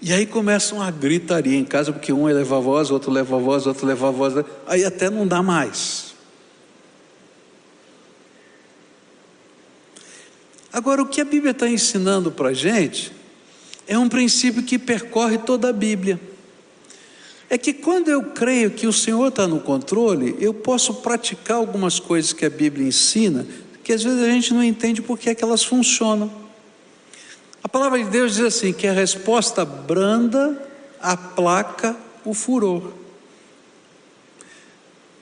E 0.00 0.12
aí 0.12 0.24
começa 0.24 0.74
uma 0.74 0.90
gritaria 0.90 1.58
em 1.58 1.64
casa, 1.64 1.92
porque 1.92 2.12
um 2.12 2.28
eleva 2.28 2.58
a 2.58 2.60
voz, 2.60 2.90
outro 2.90 3.10
leva 3.10 3.34
a 3.34 3.38
voz, 3.40 3.66
outro 3.66 3.84
leva 3.84 4.08
a 4.08 4.10
voz, 4.12 4.34
aí 4.66 4.84
até 4.84 5.10
não 5.10 5.26
dá 5.26 5.42
mais. 5.42 6.05
Agora, 10.76 11.00
o 11.00 11.06
que 11.06 11.22
a 11.22 11.24
Bíblia 11.24 11.52
está 11.52 11.66
ensinando 11.66 12.30
para 12.30 12.50
a 12.50 12.52
gente 12.52 13.10
é 13.88 13.98
um 13.98 14.10
princípio 14.10 14.62
que 14.62 14.78
percorre 14.78 15.38
toda 15.38 15.70
a 15.70 15.72
Bíblia. 15.72 16.20
É 17.48 17.56
que 17.56 17.72
quando 17.72 18.08
eu 18.08 18.22
creio 18.22 18.70
que 18.70 18.86
o 18.86 18.92
Senhor 18.92 19.28
está 19.28 19.46
no 19.46 19.58
controle, 19.58 20.36
eu 20.38 20.52
posso 20.52 20.92
praticar 20.96 21.56
algumas 21.56 21.98
coisas 21.98 22.34
que 22.34 22.44
a 22.44 22.50
Bíblia 22.50 22.86
ensina, 22.86 23.46
que 23.82 23.90
às 23.90 24.02
vezes 24.02 24.22
a 24.22 24.30
gente 24.30 24.52
não 24.52 24.62
entende 24.62 25.00
porque 25.00 25.30
é 25.30 25.34
que 25.34 25.42
elas 25.42 25.64
funcionam. 25.64 26.30
A 27.64 27.68
palavra 27.70 27.98
de 28.04 28.10
Deus 28.10 28.34
diz 28.34 28.44
assim: 28.44 28.70
que 28.74 28.86
a 28.86 28.92
resposta 28.92 29.64
branda 29.64 30.62
aplaca 31.00 31.96
o 32.22 32.34
furor. 32.34 32.92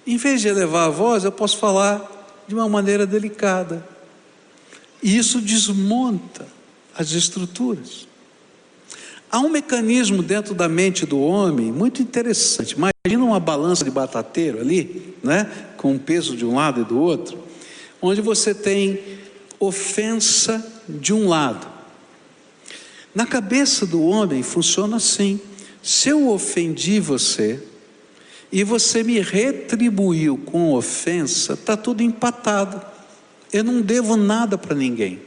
Em 0.05 0.17
vez 0.17 0.41
de 0.41 0.49
elevar 0.49 0.89
a 0.89 0.91
voz, 0.91 1.23
eu 1.23 1.31
posso 1.31 1.59
falar 1.59 2.43
de 2.49 2.57
uma 2.57 2.69
maneira 2.69 3.07
delicada. 3.07 3.94
E 5.05 5.19
isso 5.19 5.39
desmonta 5.39 6.47
as 6.97 7.11
estruturas. 7.13 8.09
Há 9.31 9.39
um 9.39 9.51
mecanismo 9.51 10.23
dentro 10.23 10.55
da 10.55 10.67
mente 10.67 11.05
do 11.05 11.21
homem 11.21 11.71
muito 11.71 12.01
interessante. 12.01 12.75
Imagina 12.75 13.23
uma 13.23 13.39
balança 13.39 13.85
de 13.85 13.91
batateiro 13.91 14.61
ali, 14.61 15.15
né? 15.23 15.45
com 15.77 15.93
um 15.93 15.99
peso 15.99 16.35
de 16.35 16.47
um 16.47 16.55
lado 16.55 16.81
e 16.81 16.85
do 16.85 16.99
outro, 16.99 17.39
onde 18.01 18.23
você 18.23 18.55
tem 18.55 18.99
ofensa 19.61 20.67
de 20.89 21.13
um 21.13 21.29
lado. 21.29 21.67
Na 23.15 23.27
cabeça 23.27 23.85
do 23.85 24.03
homem 24.03 24.43
funciona 24.43 24.97
assim: 24.97 25.39
se 25.83 26.09
eu 26.09 26.31
ofendi 26.31 26.99
você 26.99 27.63
e 28.51 28.65
você 28.65 29.03
me 29.03 29.21
retribuiu 29.21 30.39
com 30.39 30.73
ofensa, 30.73 31.53
está 31.53 31.77
tudo 31.77 32.03
empatado. 32.03 32.94
Eu 33.55 33.63
não 33.63 33.81
devo 33.81 34.17
nada 34.17 34.59
para 34.59 34.75
ninguém. 34.75 35.23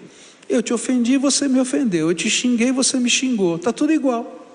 Eu 0.49 0.61
te 0.61 0.73
ofendi, 0.73 1.15
você 1.15 1.47
me 1.47 1.61
ofendeu. 1.61 2.09
Eu 2.09 2.13
te 2.13 2.29
xinguei, 2.29 2.73
você 2.73 2.99
me 2.99 3.09
xingou. 3.09 3.55
Está 3.55 3.71
tudo 3.71 3.93
igual. 3.93 4.45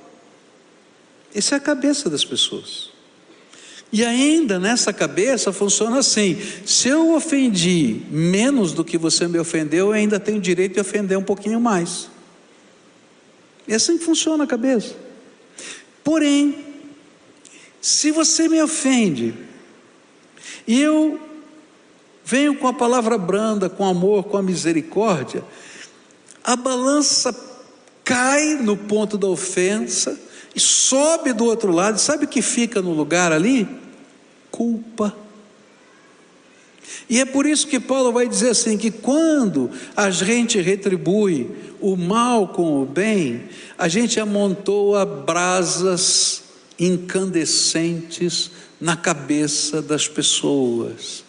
Essa 1.35 1.55
é 1.55 1.57
a 1.57 1.61
cabeça 1.61 2.11
das 2.11 2.23
pessoas. 2.23 2.91
E 3.91 4.05
ainda 4.05 4.59
nessa 4.59 4.93
cabeça 4.93 5.55
funciona 5.55 6.01
assim: 6.01 6.37
se 6.67 6.89
eu 6.89 7.15
ofendi 7.15 8.03
menos 8.11 8.75
do 8.75 8.85
que 8.85 8.99
você 8.99 9.27
me 9.27 9.39
ofendeu, 9.39 9.87
eu 9.87 9.93
ainda 9.93 10.21
tenho 10.21 10.39
direito 10.39 10.75
de 10.75 10.81
ofender 10.81 11.17
um 11.17 11.25
pouquinho 11.25 11.59
mais. 11.59 12.11
É 13.67 13.77
assim 13.77 13.97
que 13.97 14.05
funciona 14.05 14.45
a 14.45 14.47
cabeça. 14.47 14.95
Porém, 16.05 16.63
se 17.81 18.11
você 18.11 18.51
me 18.51 18.61
ofende 18.63 19.33
e 20.67 20.79
eu 20.79 21.32
venho 22.25 22.57
com 22.57 22.67
a 22.67 22.73
palavra 22.73 23.19
branda, 23.19 23.69
com 23.69 23.85
amor, 23.85 24.25
com 24.25 24.37
a 24.37 24.43
misericórdia, 24.43 25.45
a 26.43 26.57
balança 26.57 27.35
cai 28.05 28.55
no 28.55 28.77
ponto 28.77 29.17
da 29.17 29.29
ofensa 29.29 30.19
e 30.55 30.61
sobe 30.61 31.33
do 31.33 31.45
outro 31.45 31.73
lado, 31.73 31.99
sabe 31.99 32.25
o 32.25 32.29
que 32.29 32.43
fica 32.43 32.83
no 32.83 32.93
lugar 32.93 33.33
ali? 33.33 33.67
Culpa. 34.51 35.17
E 37.09 37.21
é 37.21 37.25
por 37.25 37.47
isso 37.47 37.67
que 37.67 37.81
Paulo 37.81 38.13
vai 38.13 38.29
dizer 38.29 38.51
assim: 38.51 38.77
que 38.77 38.91
quando 38.91 39.71
a 39.97 40.11
gente 40.11 40.61
retribui 40.61 41.51
o 41.81 41.97
mal 41.97 42.49
com 42.49 42.83
o 42.83 42.87
bem, 42.87 43.45
a 43.79 43.89
gente 43.89 44.21
amontoa 44.21 45.05
brasas 45.07 46.43
incandescentes 46.79 48.51
na 48.81 48.97
cabeça 48.97 49.81
das 49.81 50.09
pessoas. 50.09 51.25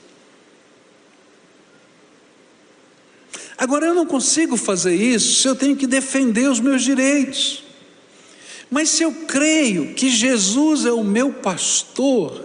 Agora 3.58 3.86
eu 3.86 3.94
não 3.94 4.06
consigo 4.06 4.58
fazer 4.58 4.96
isso 4.96 5.42
se 5.42 5.48
eu 5.48 5.56
tenho 5.56 5.76
que 5.76 5.88
defender 5.88 6.50
os 6.50 6.60
meus 6.60 6.84
direitos. 6.84 7.64
Mas 8.70 8.90
se 8.90 9.04
eu 9.04 9.12
creio 9.28 9.94
que 9.94 10.10
Jesus 10.10 10.86
é 10.86 10.92
o 10.92 11.04
meu 11.04 11.32
pastor, 11.32 12.44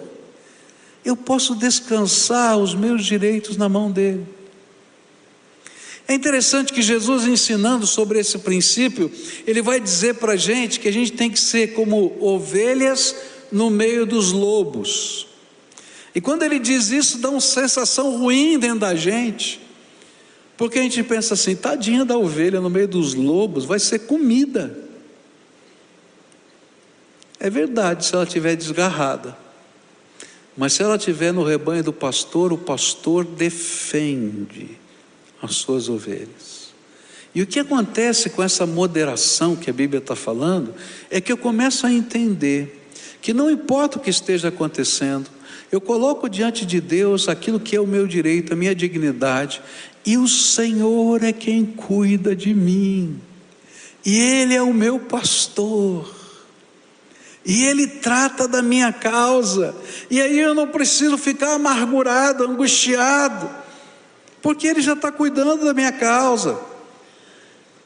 eu 1.04 1.16
posso 1.16 1.54
descansar 1.54 2.58
os 2.58 2.74
meus 2.74 3.04
direitos 3.04 3.56
na 3.56 3.68
mão 3.68 3.90
dele. 3.90 4.26
É 6.06 6.14
interessante 6.14 6.72
que 6.72 6.80
Jesus, 6.80 7.26
ensinando 7.26 7.86
sobre 7.86 8.18
esse 8.18 8.38
princípio, 8.38 9.10
ele 9.46 9.60
vai 9.60 9.78
dizer 9.78 10.14
para 10.14 10.32
a 10.32 10.36
gente 10.36 10.80
que 10.80 10.88
a 10.88 10.92
gente 10.92 11.12
tem 11.12 11.30
que 11.30 11.38
ser 11.38 11.74
como 11.74 12.16
ovelhas 12.18 13.14
no 13.52 13.68
meio 13.68 14.06
dos 14.06 14.32
lobos. 14.32 15.26
E 16.14 16.20
quando 16.20 16.42
ele 16.42 16.58
diz 16.58 16.90
isso, 16.90 17.18
dá 17.18 17.28
uma 17.28 17.40
sensação 17.40 18.16
ruim 18.18 18.58
dentro 18.58 18.80
da 18.80 18.94
gente. 18.94 19.60
Porque 20.58 20.80
a 20.80 20.82
gente 20.82 21.04
pensa 21.04 21.34
assim, 21.34 21.54
tadinha 21.54 22.04
da 22.04 22.18
ovelha 22.18 22.60
no 22.60 22.68
meio 22.68 22.88
dos 22.88 23.14
lobos, 23.14 23.64
vai 23.64 23.78
ser 23.78 24.00
comida. 24.00 24.76
É 27.38 27.48
verdade, 27.48 28.04
se 28.04 28.12
ela 28.12 28.24
estiver 28.24 28.56
desgarrada. 28.56 29.38
Mas 30.56 30.72
se 30.72 30.82
ela 30.82 30.96
estiver 30.96 31.32
no 31.32 31.44
rebanho 31.44 31.84
do 31.84 31.92
pastor, 31.92 32.52
o 32.52 32.58
pastor 32.58 33.24
defende 33.24 34.70
as 35.40 35.54
suas 35.54 35.88
ovelhas. 35.88 36.70
E 37.32 37.40
o 37.40 37.46
que 37.46 37.60
acontece 37.60 38.28
com 38.28 38.42
essa 38.42 38.66
moderação 38.66 39.54
que 39.54 39.70
a 39.70 39.72
Bíblia 39.72 40.00
está 40.00 40.16
falando, 40.16 40.74
é 41.08 41.20
que 41.20 41.30
eu 41.30 41.36
começo 41.36 41.86
a 41.86 41.92
entender 41.92 42.88
que 43.22 43.32
não 43.32 43.48
importa 43.48 43.98
o 43.98 44.00
que 44.00 44.10
esteja 44.10 44.48
acontecendo, 44.48 45.30
eu 45.70 45.80
coloco 45.80 46.28
diante 46.28 46.66
de 46.66 46.80
Deus 46.80 47.28
aquilo 47.28 47.60
que 47.60 47.76
é 47.76 47.80
o 47.80 47.86
meu 47.86 48.06
direito, 48.08 48.52
a 48.52 48.56
minha 48.56 48.74
dignidade, 48.74 49.60
e 50.08 50.16
o 50.16 50.26
Senhor 50.26 51.22
é 51.22 51.34
quem 51.34 51.66
cuida 51.66 52.34
de 52.34 52.54
mim, 52.54 53.20
e 54.06 54.18
Ele 54.18 54.54
é 54.54 54.62
o 54.62 54.72
meu 54.72 54.98
pastor, 54.98 56.10
e 57.44 57.66
Ele 57.66 57.86
trata 57.86 58.48
da 58.48 58.62
minha 58.62 58.90
causa, 58.90 59.76
e 60.10 60.18
aí 60.18 60.38
eu 60.38 60.54
não 60.54 60.66
preciso 60.66 61.18
ficar 61.18 61.52
amargurado, 61.52 62.42
angustiado, 62.42 63.50
porque 64.40 64.66
Ele 64.66 64.80
já 64.80 64.94
está 64.94 65.12
cuidando 65.12 65.66
da 65.66 65.74
minha 65.74 65.92
causa. 65.92 66.58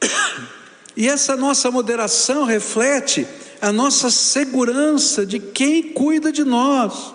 E 0.94 1.08
essa 1.08 1.34
nossa 1.38 1.70
moderação 1.70 2.44
reflete 2.44 3.26
a 3.62 3.72
nossa 3.72 4.10
segurança 4.10 5.24
de 5.24 5.38
quem 5.38 5.84
cuida 5.84 6.30
de 6.30 6.44
nós. 6.44 7.14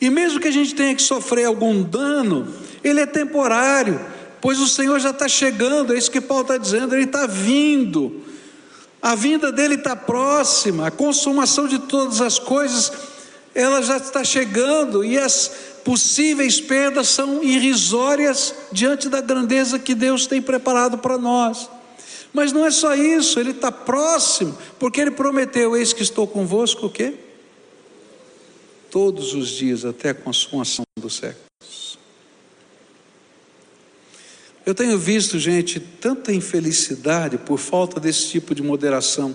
E 0.00 0.10
mesmo 0.10 0.40
que 0.40 0.48
a 0.48 0.50
gente 0.50 0.74
tenha 0.74 0.92
que 0.92 1.00
sofrer 1.00 1.44
algum 1.44 1.84
dano, 1.84 2.52
ele 2.82 3.00
é 3.00 3.06
temporário, 3.06 4.00
pois 4.40 4.58
o 4.58 4.68
Senhor 4.68 4.98
já 4.98 5.10
está 5.10 5.28
chegando, 5.28 5.92
é 5.92 5.98
isso 5.98 6.10
que 6.10 6.20
Paulo 6.20 6.42
está 6.42 6.56
dizendo, 6.56 6.94
ele 6.94 7.04
está 7.04 7.26
vindo, 7.26 8.22
a 9.00 9.14
vinda 9.14 9.52
dele 9.52 9.74
está 9.74 9.94
próxima, 9.94 10.86
a 10.86 10.90
consumação 10.90 11.66
de 11.66 11.78
todas 11.78 12.20
as 12.20 12.38
coisas, 12.38 12.92
ela 13.54 13.82
já 13.82 13.96
está 13.96 14.22
chegando, 14.22 15.04
e 15.04 15.18
as 15.18 15.50
possíveis 15.84 16.60
perdas 16.60 17.08
são 17.08 17.42
irrisórias 17.42 18.54
diante 18.70 19.08
da 19.08 19.20
grandeza 19.20 19.78
que 19.78 19.94
Deus 19.94 20.26
tem 20.26 20.42
preparado 20.42 20.98
para 20.98 21.16
nós. 21.16 21.68
Mas 22.32 22.52
não 22.52 22.66
é 22.66 22.70
só 22.70 22.94
isso, 22.94 23.40
ele 23.40 23.52
está 23.52 23.72
próximo, 23.72 24.56
porque 24.78 25.00
ele 25.00 25.10
prometeu: 25.10 25.74
Eis 25.74 25.94
que 25.94 26.02
estou 26.02 26.26
convosco, 26.26 26.86
o 26.86 26.90
quê? 26.90 27.14
todos 28.90 29.34
os 29.34 29.48
dias 29.48 29.84
até 29.84 30.10
a 30.10 30.14
consumação 30.14 30.84
dos 30.98 31.16
séculos. 31.16 31.97
Eu 34.68 34.74
tenho 34.74 34.98
visto, 34.98 35.38
gente, 35.38 35.80
tanta 35.80 36.30
infelicidade 36.30 37.38
por 37.38 37.58
falta 37.58 37.98
desse 37.98 38.28
tipo 38.28 38.54
de 38.54 38.62
moderação. 38.62 39.34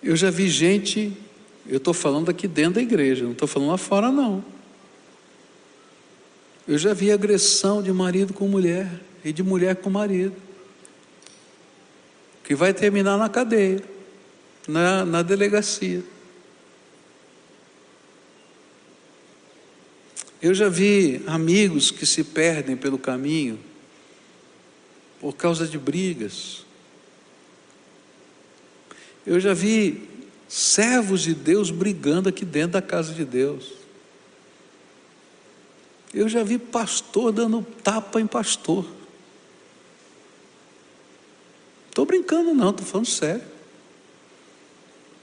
Eu 0.00 0.14
já 0.14 0.30
vi 0.30 0.48
gente, 0.48 1.12
eu 1.66 1.78
estou 1.78 1.92
falando 1.92 2.30
aqui 2.30 2.46
dentro 2.46 2.74
da 2.74 2.82
igreja, 2.82 3.24
não 3.24 3.32
estou 3.32 3.48
falando 3.48 3.70
lá 3.70 3.76
fora, 3.76 4.12
não. 4.12 4.44
Eu 6.68 6.78
já 6.78 6.94
vi 6.94 7.10
agressão 7.10 7.82
de 7.82 7.92
marido 7.92 8.32
com 8.32 8.46
mulher 8.46 8.88
e 9.24 9.32
de 9.32 9.42
mulher 9.42 9.74
com 9.74 9.90
marido, 9.90 10.36
que 12.44 12.54
vai 12.54 12.72
terminar 12.72 13.18
na 13.18 13.28
cadeia, 13.28 13.82
na, 14.68 15.04
na 15.04 15.22
delegacia. 15.22 16.04
Eu 20.40 20.54
já 20.54 20.68
vi 20.68 21.22
amigos 21.26 21.90
que 21.90 22.04
se 22.04 22.22
perdem 22.22 22.76
pelo 22.76 22.98
caminho 22.98 23.58
por 25.20 25.34
causa 25.34 25.66
de 25.66 25.78
brigas. 25.78 26.64
Eu 29.26 29.40
já 29.40 29.54
vi 29.54 30.08
servos 30.48 31.22
de 31.22 31.34
Deus 31.34 31.70
brigando 31.70 32.28
aqui 32.28 32.44
dentro 32.44 32.72
da 32.72 32.82
casa 32.82 33.12
de 33.12 33.24
Deus. 33.24 33.72
Eu 36.12 36.28
já 36.28 36.42
vi 36.42 36.58
pastor 36.58 37.32
dando 37.32 37.66
tapa 37.82 38.20
em 38.20 38.26
pastor. 38.26 38.86
Estou 41.88 42.04
brincando, 42.04 42.54
não, 42.54 42.70
estou 42.70 42.86
falando 42.86 43.06
sério. 43.06 43.42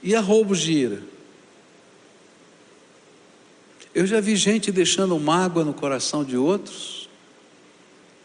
E 0.02 0.14
a 0.14 0.20
roubo 0.20 0.54
gira. 0.54 1.13
Eu 3.94 4.06
já 4.06 4.20
vi 4.20 4.34
gente 4.34 4.72
deixando 4.72 5.18
mágoa 5.20 5.64
no 5.64 5.72
coração 5.72 6.24
de 6.24 6.36
outros 6.36 7.08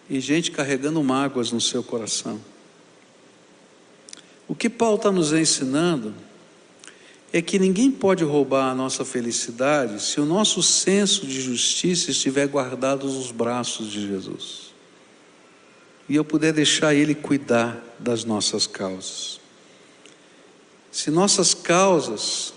e 0.10 0.19
gente 0.19 0.49
carregando 0.49 1.03
mágoas 1.03 1.51
no 1.51 1.62
seu 1.62 1.84
coração. 1.84 2.41
O 4.47 4.55
que 4.55 4.67
Paulo 4.67 4.95
está 4.95 5.12
nos 5.12 5.32
ensinando 5.32 6.15
é 7.32 7.39
que 7.39 7.60
ninguém 7.60 7.91
pode 7.91 8.23
roubar 8.23 8.71
a 8.71 8.73
nossa 8.73 9.05
felicidade 9.05 10.01
se 10.01 10.19
o 10.19 10.25
nosso 10.25 10.63
senso 10.63 11.27
de 11.27 11.39
justiça 11.39 12.10
estiver 12.10 12.47
guardado 12.47 13.05
nos 13.05 13.32
braços 13.32 13.91
de 13.91 14.08
Jesus 14.08 14.69
e 16.10 16.15
eu 16.15 16.25
puder 16.25 16.51
deixar 16.51 16.95
Ele 16.95 17.13
cuidar 17.13 17.79
das 17.99 18.25
nossas 18.25 18.65
causas. 18.65 19.39
Se 20.91 21.12
nossas 21.12 21.53
causas 21.53 22.51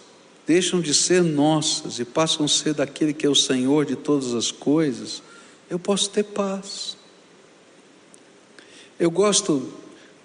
deixam 0.46 0.80
de 0.80 0.92
ser 0.92 1.22
nossas 1.22 1.98
e 1.98 2.04
passam 2.04 2.44
a 2.44 2.48
ser 2.48 2.74
daquele 2.74 3.12
que 3.12 3.26
é 3.26 3.28
o 3.28 3.34
Senhor 3.34 3.84
de 3.84 3.96
todas 3.96 4.34
as 4.34 4.50
coisas, 4.50 5.22
eu 5.70 5.78
posso 5.78 6.10
ter 6.10 6.24
paz. 6.24 6.96
Eu 8.98 9.10
gosto 9.10 9.72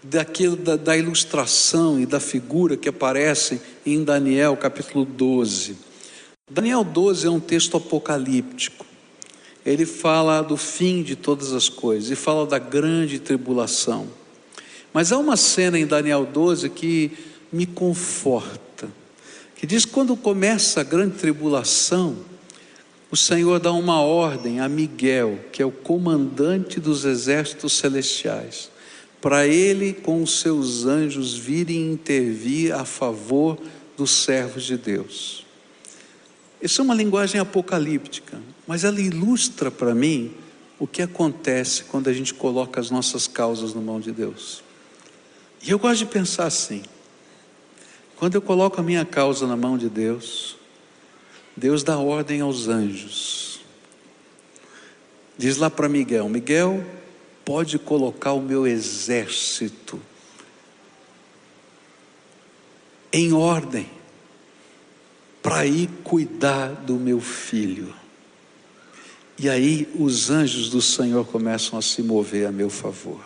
daquilo 0.04 0.56
da, 0.56 0.76
da, 0.76 0.98
ilustração 0.98 2.00
e 2.00 2.06
da 2.06 2.20
figura 2.20 2.78
que 2.78 2.90
aparece 2.90 3.62
em 3.86 4.04
Daniel 4.04 4.56
capítulo 4.58 5.06
12. 5.06 5.78
Daniel 6.50 6.84
12 6.84 7.28
é 7.28 7.30
um 7.30 7.40
texto 7.40 7.78
apocalíptico. 7.78 8.86
Ele 9.66 9.86
fala 9.86 10.42
do 10.42 10.56
fim 10.56 11.04
de 11.04 11.16
todas 11.16 11.52
as 11.52 11.68
coisas 11.68 12.10
e 12.10 12.16
fala 12.16 12.46
da 12.46 12.58
grande 12.58 13.20
tribulação. 13.20 14.08
Mas 14.94 15.12
há 15.12 15.18
uma 15.18 15.36
cena 15.36 15.78
em 15.78 15.86
Daniel 15.86 16.26
12 16.26 16.70
que 16.70 17.12
me 17.52 17.66
conforta 17.66 18.67
que 19.58 19.66
diz 19.66 19.86
que 19.86 19.92
quando 19.92 20.16
começa 20.16 20.82
a 20.82 20.84
grande 20.84 21.18
tribulação, 21.18 22.16
o 23.10 23.18
Senhor 23.18 23.60
dá 23.60 23.72
uma 23.72 24.02
ordem 24.02 24.60
a 24.60 24.70
Miguel, 24.70 25.40
que 25.52 25.62
é 25.62 25.66
o 25.66 25.72
comandante 25.72 26.80
dos 26.80 27.06
exércitos 27.06 27.74
celestiais, 27.74 28.70
para 29.20 29.48
ele 29.48 29.94
com 29.94 30.22
os 30.22 30.42
seus 30.42 30.86
anjos 30.86 31.34
virem 31.34 31.92
intervir 31.92 32.74
a 32.74 32.86
favor 32.86 33.58
dos 33.98 34.12
servos 34.12 34.64
de 34.64 34.78
Deus. 34.78 35.44
Isso 36.62 36.82
é 36.82 36.84
uma 36.84 36.94
linguagem 36.94 37.42
apocalíptica, 37.42 38.40
mas 38.68 38.84
ela 38.84 39.02
ilustra 39.02 39.72
para 39.72 39.96
mim 39.96 40.32
o 40.78 40.86
que 40.86 41.02
acontece 41.02 41.84
quando 41.86 42.10
a 42.10 42.14
gente 42.14 42.34
coloca 42.34 42.80
as 42.80 42.92
nossas 42.92 43.28
causas 43.28 43.74
na 43.74 43.82
mão 43.82 44.00
de 44.00 44.12
Deus. 44.12 44.64
E 45.64 45.72
eu 45.72 45.80
gosto 45.80 46.00
de 46.00 46.06
pensar 46.06 46.46
assim: 46.46 46.84
quando 48.18 48.36
eu 48.36 48.42
coloco 48.42 48.80
a 48.80 48.84
minha 48.84 49.06
causa 49.06 49.46
na 49.48 49.56
mão 49.56 49.78
de 49.78 49.90
Deus, 49.90 50.58
Deus 51.56 51.84
dá 51.84 51.98
ordem 51.98 52.42
aos 52.42 52.68
anjos. 52.68 53.62
Diz 55.38 55.58
lá 55.58 55.70
para 55.70 55.88
Miguel: 55.88 56.28
Miguel, 56.28 56.84
pode 57.46 57.78
colocar 57.78 58.34
o 58.34 58.42
meu 58.42 58.68
exército 58.68 60.00
em 63.14 63.34
ordem 63.34 63.90
para 65.42 65.66
ir 65.66 65.88
cuidar 66.04 66.70
do 66.70 66.96
meu 66.96 67.22
filho. 67.22 67.94
E 69.40 69.48
aí 69.48 69.88
os 69.98 70.32
anjos 70.32 70.70
do 70.70 70.82
Senhor 70.82 71.26
começam 71.26 71.78
a 71.78 71.82
se 71.82 72.02
mover 72.02 72.48
a 72.48 72.52
meu 72.52 72.70
favor. 72.70 73.24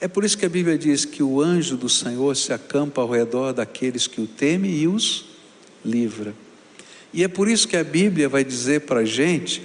É 0.00 0.08
por 0.08 0.24
isso 0.24 0.38
que 0.38 0.46
a 0.46 0.48
Bíblia 0.48 0.78
diz 0.78 1.04
que 1.04 1.22
o 1.22 1.42
anjo 1.42 1.76
do 1.76 1.88
Senhor 1.88 2.34
se 2.34 2.52
acampa 2.52 3.02
ao 3.02 3.10
redor 3.10 3.52
daqueles 3.52 4.06
que 4.06 4.20
o 4.20 4.26
temem 4.26 4.72
e 4.72 4.88
os 4.88 5.26
livra. 5.84 6.34
E 7.12 7.22
é 7.22 7.28
por 7.28 7.48
isso 7.48 7.68
que 7.68 7.76
a 7.76 7.84
Bíblia 7.84 8.28
vai 8.28 8.42
dizer 8.42 8.82
para 8.82 9.00
a 9.00 9.04
gente 9.04 9.62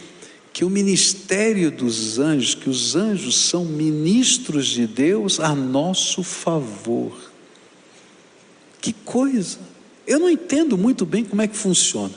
que 0.52 0.66
o 0.66 0.70
ministério 0.70 1.72
dos 1.72 2.20
anjos, 2.20 2.56
que 2.56 2.70
os 2.70 2.96
anjos 2.96 3.36
são 3.36 3.64
ministros 3.64 4.68
de 4.68 4.88
Deus 4.88 5.40
a 5.40 5.56
nosso 5.56 6.24
favor. 6.24 7.14
Que 8.82 8.92
coisa! 8.92 9.60
Eu 10.08 10.20
não 10.20 10.30
entendo 10.30 10.78
muito 10.78 11.06
bem 11.06 11.24
como 11.24 11.42
é 11.42 11.48
que 11.48 11.58
funciona, 11.58 12.14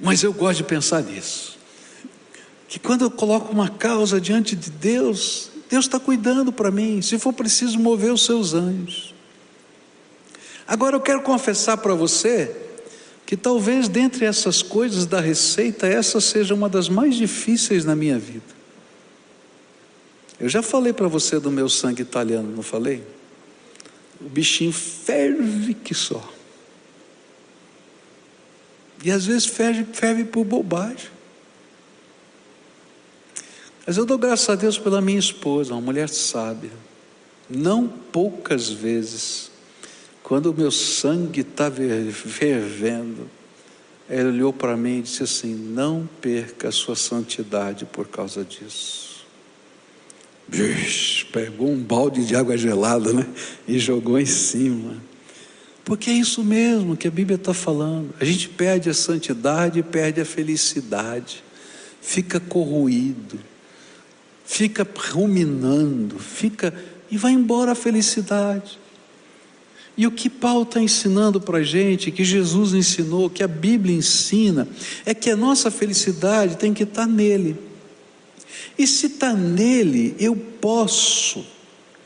mas 0.00 0.22
eu 0.22 0.32
gosto 0.32 0.58
de 0.58 0.64
pensar 0.64 1.02
nisso. 1.02 1.56
Que 2.68 2.78
quando 2.78 3.02
eu 3.02 3.10
coloco 3.10 3.52
uma 3.52 3.68
causa 3.68 4.20
diante 4.20 4.56
de 4.56 4.70
Deus, 4.70 5.50
Deus 5.68 5.86
está 5.86 5.98
cuidando 5.98 6.52
para 6.52 6.70
mim, 6.70 7.00
se 7.02 7.18
for 7.18 7.32
preciso 7.32 7.78
mover 7.78 8.12
os 8.12 8.24
seus 8.24 8.54
anjos. 8.54 9.14
Agora 10.66 10.96
eu 10.96 11.00
quero 11.00 11.22
confessar 11.22 11.76
para 11.76 11.94
você 11.94 12.54
que 13.26 13.36
talvez 13.36 13.88
dentre 13.88 14.24
essas 14.24 14.62
coisas 14.62 15.06
da 15.06 15.20
receita, 15.20 15.86
essa 15.86 16.20
seja 16.20 16.54
uma 16.54 16.68
das 16.68 16.88
mais 16.88 17.14
difíceis 17.14 17.84
na 17.84 17.96
minha 17.96 18.18
vida. 18.18 18.54
Eu 20.38 20.48
já 20.48 20.62
falei 20.62 20.92
para 20.92 21.08
você 21.08 21.38
do 21.38 21.50
meu 21.50 21.68
sangue 21.68 22.02
italiano, 22.02 22.54
não 22.54 22.62
falei? 22.62 23.02
O 24.20 24.28
bichinho 24.28 24.72
ferve 24.72 25.74
que 25.74 25.94
só. 25.94 26.22
E 29.02 29.10
às 29.10 29.26
vezes 29.26 29.46
ferve, 29.46 29.86
ferve 29.92 30.24
por 30.24 30.44
bobagem. 30.44 31.13
Mas 33.86 33.98
eu 33.98 34.06
dou 34.06 34.16
graças 34.16 34.48
a 34.48 34.54
Deus 34.54 34.78
pela 34.78 35.00
minha 35.00 35.18
esposa, 35.18 35.74
uma 35.74 35.80
mulher 35.80 36.08
sábia. 36.08 36.70
Não 37.48 37.86
poucas 37.86 38.70
vezes, 38.70 39.50
quando 40.22 40.46
o 40.46 40.54
meu 40.54 40.70
sangue 40.70 41.42
está 41.42 41.70
fervendo, 41.70 43.28
ela 44.08 44.30
olhou 44.30 44.52
para 44.52 44.76
mim 44.76 44.98
e 44.98 45.02
disse 45.02 45.22
assim: 45.22 45.54
Não 45.54 46.08
perca 46.20 46.68
a 46.68 46.72
sua 46.72 46.96
santidade 46.96 47.84
por 47.84 48.08
causa 48.08 48.42
disso. 48.42 49.26
Bicho, 50.48 51.26
pegou 51.32 51.70
um 51.70 51.82
balde 51.82 52.24
de 52.24 52.34
água 52.34 52.56
gelada, 52.56 53.12
né? 53.12 53.26
E 53.68 53.78
jogou 53.78 54.18
em 54.18 54.26
cima. 54.26 54.96
Porque 55.84 56.08
é 56.08 56.14
isso 56.14 56.42
mesmo 56.42 56.96
que 56.96 57.06
a 57.06 57.10
Bíblia 57.10 57.36
está 57.36 57.52
falando. 57.52 58.14
A 58.18 58.24
gente 58.24 58.48
perde 58.48 58.88
a 58.88 58.94
santidade 58.94 59.82
perde 59.82 60.22
a 60.22 60.24
felicidade, 60.24 61.44
fica 62.00 62.40
corroído 62.40 63.38
fica 64.44 64.86
ruminando, 65.10 66.18
fica 66.18 66.74
e 67.10 67.16
vai 67.16 67.32
embora 67.32 67.72
a 67.72 67.74
felicidade. 67.74 68.78
E 69.96 70.06
o 70.06 70.10
que 70.10 70.28
Paulo 70.28 70.64
está 70.64 70.80
ensinando 70.80 71.40
para 71.40 71.58
a 71.58 71.62
gente, 71.62 72.10
que 72.10 72.24
Jesus 72.24 72.74
ensinou, 72.74 73.30
que 73.30 73.44
a 73.44 73.48
Bíblia 73.48 73.94
ensina, 73.94 74.66
é 75.06 75.14
que 75.14 75.30
a 75.30 75.36
nossa 75.36 75.70
felicidade 75.70 76.56
tem 76.56 76.74
que 76.74 76.82
estar 76.82 77.02
tá 77.02 77.06
nele. 77.06 77.56
E 78.76 78.86
se 78.86 79.06
está 79.06 79.32
nele, 79.32 80.16
eu 80.18 80.34
posso 80.34 81.46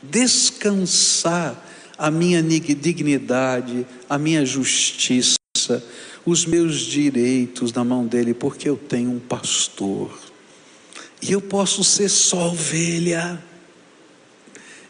descansar 0.03 1.65
a 1.97 2.11
minha 2.11 2.43
dignidade, 2.43 3.85
a 4.07 4.19
minha 4.19 4.45
justiça, 4.45 5.35
os 6.23 6.45
meus 6.45 6.77
direitos 6.81 7.73
na 7.73 7.83
mão 7.83 8.05
dele, 8.05 8.35
porque 8.35 8.69
eu 8.69 8.77
tenho 8.77 9.09
um 9.09 9.19
pastor 9.19 10.28
e 11.21 11.31
eu 11.31 11.41
posso 11.41 11.83
ser 11.83 12.09
só 12.09 12.47
ovelha. 12.47 13.41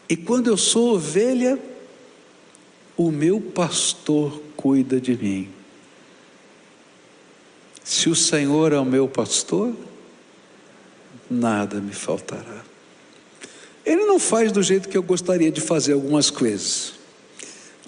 E 0.08 0.16
quando 0.16 0.48
eu 0.48 0.56
sou 0.56 0.94
ovelha, 0.94 1.58
o 2.96 3.10
meu 3.10 3.40
pastor 3.40 4.40
cuida 4.56 5.00
de 5.00 5.16
mim. 5.16 5.48
Se 7.82 8.08
o 8.08 8.14
Senhor 8.14 8.72
é 8.72 8.78
o 8.78 8.84
meu 8.84 9.08
pastor, 9.08 9.74
nada 11.28 11.80
me 11.80 11.92
faltará. 11.92 12.64
Ele 13.84 14.04
não 14.04 14.18
faz 14.18 14.52
do 14.52 14.62
jeito 14.62 14.88
que 14.88 14.96
eu 14.96 15.02
gostaria 15.02 15.50
de 15.50 15.60
fazer 15.60 15.94
algumas 15.94 16.30
coisas. 16.30 16.92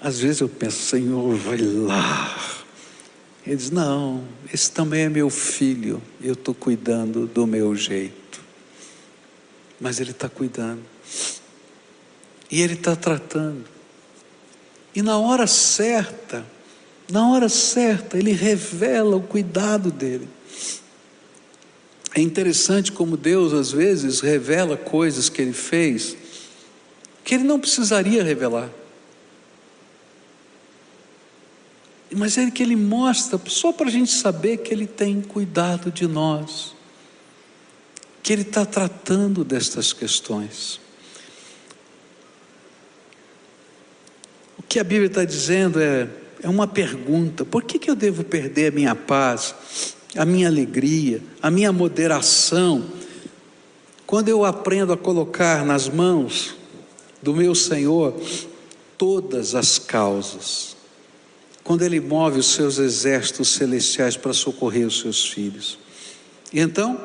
Às 0.01 0.19
vezes 0.19 0.41
eu 0.41 0.49
penso, 0.49 0.81
Senhor, 0.81 1.35
vai 1.35 1.57
lá. 1.57 2.63
Ele 3.45 3.55
diz: 3.55 3.69
Não, 3.69 4.23
esse 4.53 4.71
também 4.71 5.03
é 5.03 5.09
meu 5.09 5.29
filho, 5.29 6.01
eu 6.21 6.33
estou 6.33 6.53
cuidando 6.53 7.27
do 7.27 7.45
meu 7.45 7.73
jeito. 7.75 8.22
Mas 9.83 9.99
Ele 9.99 10.11
está 10.11 10.29
cuidando, 10.29 10.81
e 12.49 12.61
Ele 12.61 12.75
está 12.75 12.95
tratando, 12.95 13.65
e 14.95 15.01
na 15.01 15.17
hora 15.17 15.45
certa, 15.45 16.45
na 17.11 17.27
hora 17.29 17.49
certa, 17.49 18.17
Ele 18.17 18.31
revela 18.31 19.17
o 19.17 19.21
cuidado 19.21 19.91
dele. 19.91 20.29
É 22.15 22.21
interessante 22.21 22.93
como 22.93 23.17
Deus 23.17 23.51
às 23.51 23.71
vezes 23.71 24.21
revela 24.21 24.77
coisas 24.77 25.27
que 25.27 25.41
Ele 25.41 25.51
fez 25.51 26.15
que 27.23 27.35
Ele 27.35 27.43
não 27.43 27.59
precisaria 27.59 28.23
revelar. 28.23 28.69
Mas 32.15 32.37
é 32.37 32.51
que 32.51 32.61
Ele 32.61 32.75
mostra 32.75 33.39
só 33.47 33.71
para 33.71 33.87
a 33.87 33.91
gente 33.91 34.11
saber 34.11 34.57
que 34.57 34.73
Ele 34.73 34.85
tem 34.85 35.21
cuidado 35.21 35.91
de 35.91 36.07
nós, 36.07 36.75
que 38.23 38.33
Ele 38.33 38.41
está 38.41 38.65
tratando 38.65 39.43
destas 39.43 39.93
questões. 39.93 40.79
O 44.57 44.63
que 44.63 44.79
a 44.79 44.83
Bíblia 44.83 45.07
está 45.07 45.25
dizendo 45.25 45.79
é, 45.79 46.07
é 46.41 46.49
uma 46.49 46.65
pergunta: 46.65 47.45
por 47.45 47.63
que, 47.63 47.77
que 47.77 47.91
eu 47.91 47.95
devo 47.95 48.23
perder 48.23 48.71
a 48.71 48.75
minha 48.75 48.95
paz? 48.95 49.53
a 50.17 50.25
minha 50.25 50.47
alegria, 50.47 51.21
a 51.41 51.49
minha 51.49 51.71
moderação, 51.71 52.85
quando 54.05 54.29
eu 54.29 54.45
aprendo 54.45 54.93
a 54.93 54.97
colocar 54.97 55.65
nas 55.65 55.89
mãos 55.89 56.55
do 57.21 57.33
meu 57.33 57.55
Senhor 57.55 58.15
todas 58.97 59.55
as 59.55 59.79
causas, 59.79 60.75
quando 61.63 61.81
Ele 61.83 61.99
move 61.99 62.39
os 62.39 62.53
seus 62.53 62.77
exércitos 62.77 63.49
celestiais 63.49 64.15
para 64.15 64.33
socorrer 64.33 64.85
os 64.85 64.99
seus 64.99 65.27
filhos. 65.27 65.79
E 66.51 66.59
então, 66.59 66.99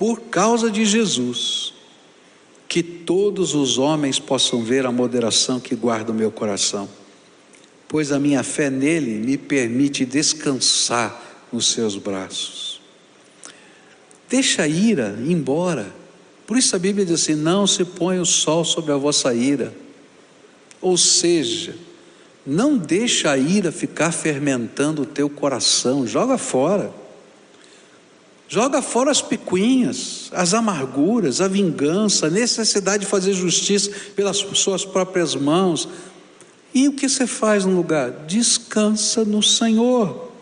por 0.00 0.18
causa 0.18 0.70
de 0.70 0.86
Jesus, 0.86 1.74
que 2.66 2.82
todos 2.82 3.54
os 3.54 3.76
homens 3.76 4.18
possam 4.18 4.64
ver 4.64 4.86
a 4.86 4.90
moderação 4.90 5.60
que 5.60 5.74
guarda 5.74 6.10
o 6.10 6.14
meu 6.14 6.30
coração, 6.30 6.88
pois 7.86 8.10
a 8.10 8.18
minha 8.18 8.42
fé 8.42 8.70
nele 8.70 9.18
me 9.18 9.36
permite 9.36 10.06
descansar 10.06 11.46
nos 11.52 11.72
seus 11.72 11.98
braços. 11.98 12.80
Deixa 14.26 14.62
a 14.62 14.68
ira 14.68 15.18
embora. 15.28 15.94
Por 16.46 16.56
isso 16.56 16.74
a 16.74 16.78
Bíblia 16.78 17.04
diz 17.04 17.20
assim: 17.20 17.34
não 17.34 17.66
se 17.66 17.84
põe 17.84 18.18
o 18.18 18.24
sol 18.24 18.64
sobre 18.64 18.92
a 18.92 18.96
vossa 18.96 19.34
ira. 19.34 19.74
Ou 20.80 20.96
seja, 20.96 21.76
não 22.46 22.78
deixa 22.78 23.32
a 23.32 23.36
ira 23.36 23.70
ficar 23.70 24.12
fermentando 24.12 25.02
o 25.02 25.06
teu 25.06 25.28
coração, 25.28 26.06
joga 26.06 26.38
fora. 26.38 26.90
Joga 28.52 28.82
fora 28.82 29.12
as 29.12 29.22
picuinhas, 29.22 30.28
as 30.32 30.54
amarguras, 30.54 31.40
a 31.40 31.46
vingança, 31.46 32.26
a 32.26 32.30
necessidade 32.30 33.04
de 33.04 33.08
fazer 33.08 33.32
justiça 33.32 33.92
pelas 34.16 34.38
suas 34.38 34.84
próprias 34.84 35.36
mãos. 35.36 35.88
E 36.74 36.88
o 36.88 36.92
que 36.92 37.08
você 37.08 37.28
faz 37.28 37.64
no 37.64 37.76
lugar? 37.76 38.10
Descansa 38.26 39.24
no 39.24 39.40
Senhor. 39.40 40.32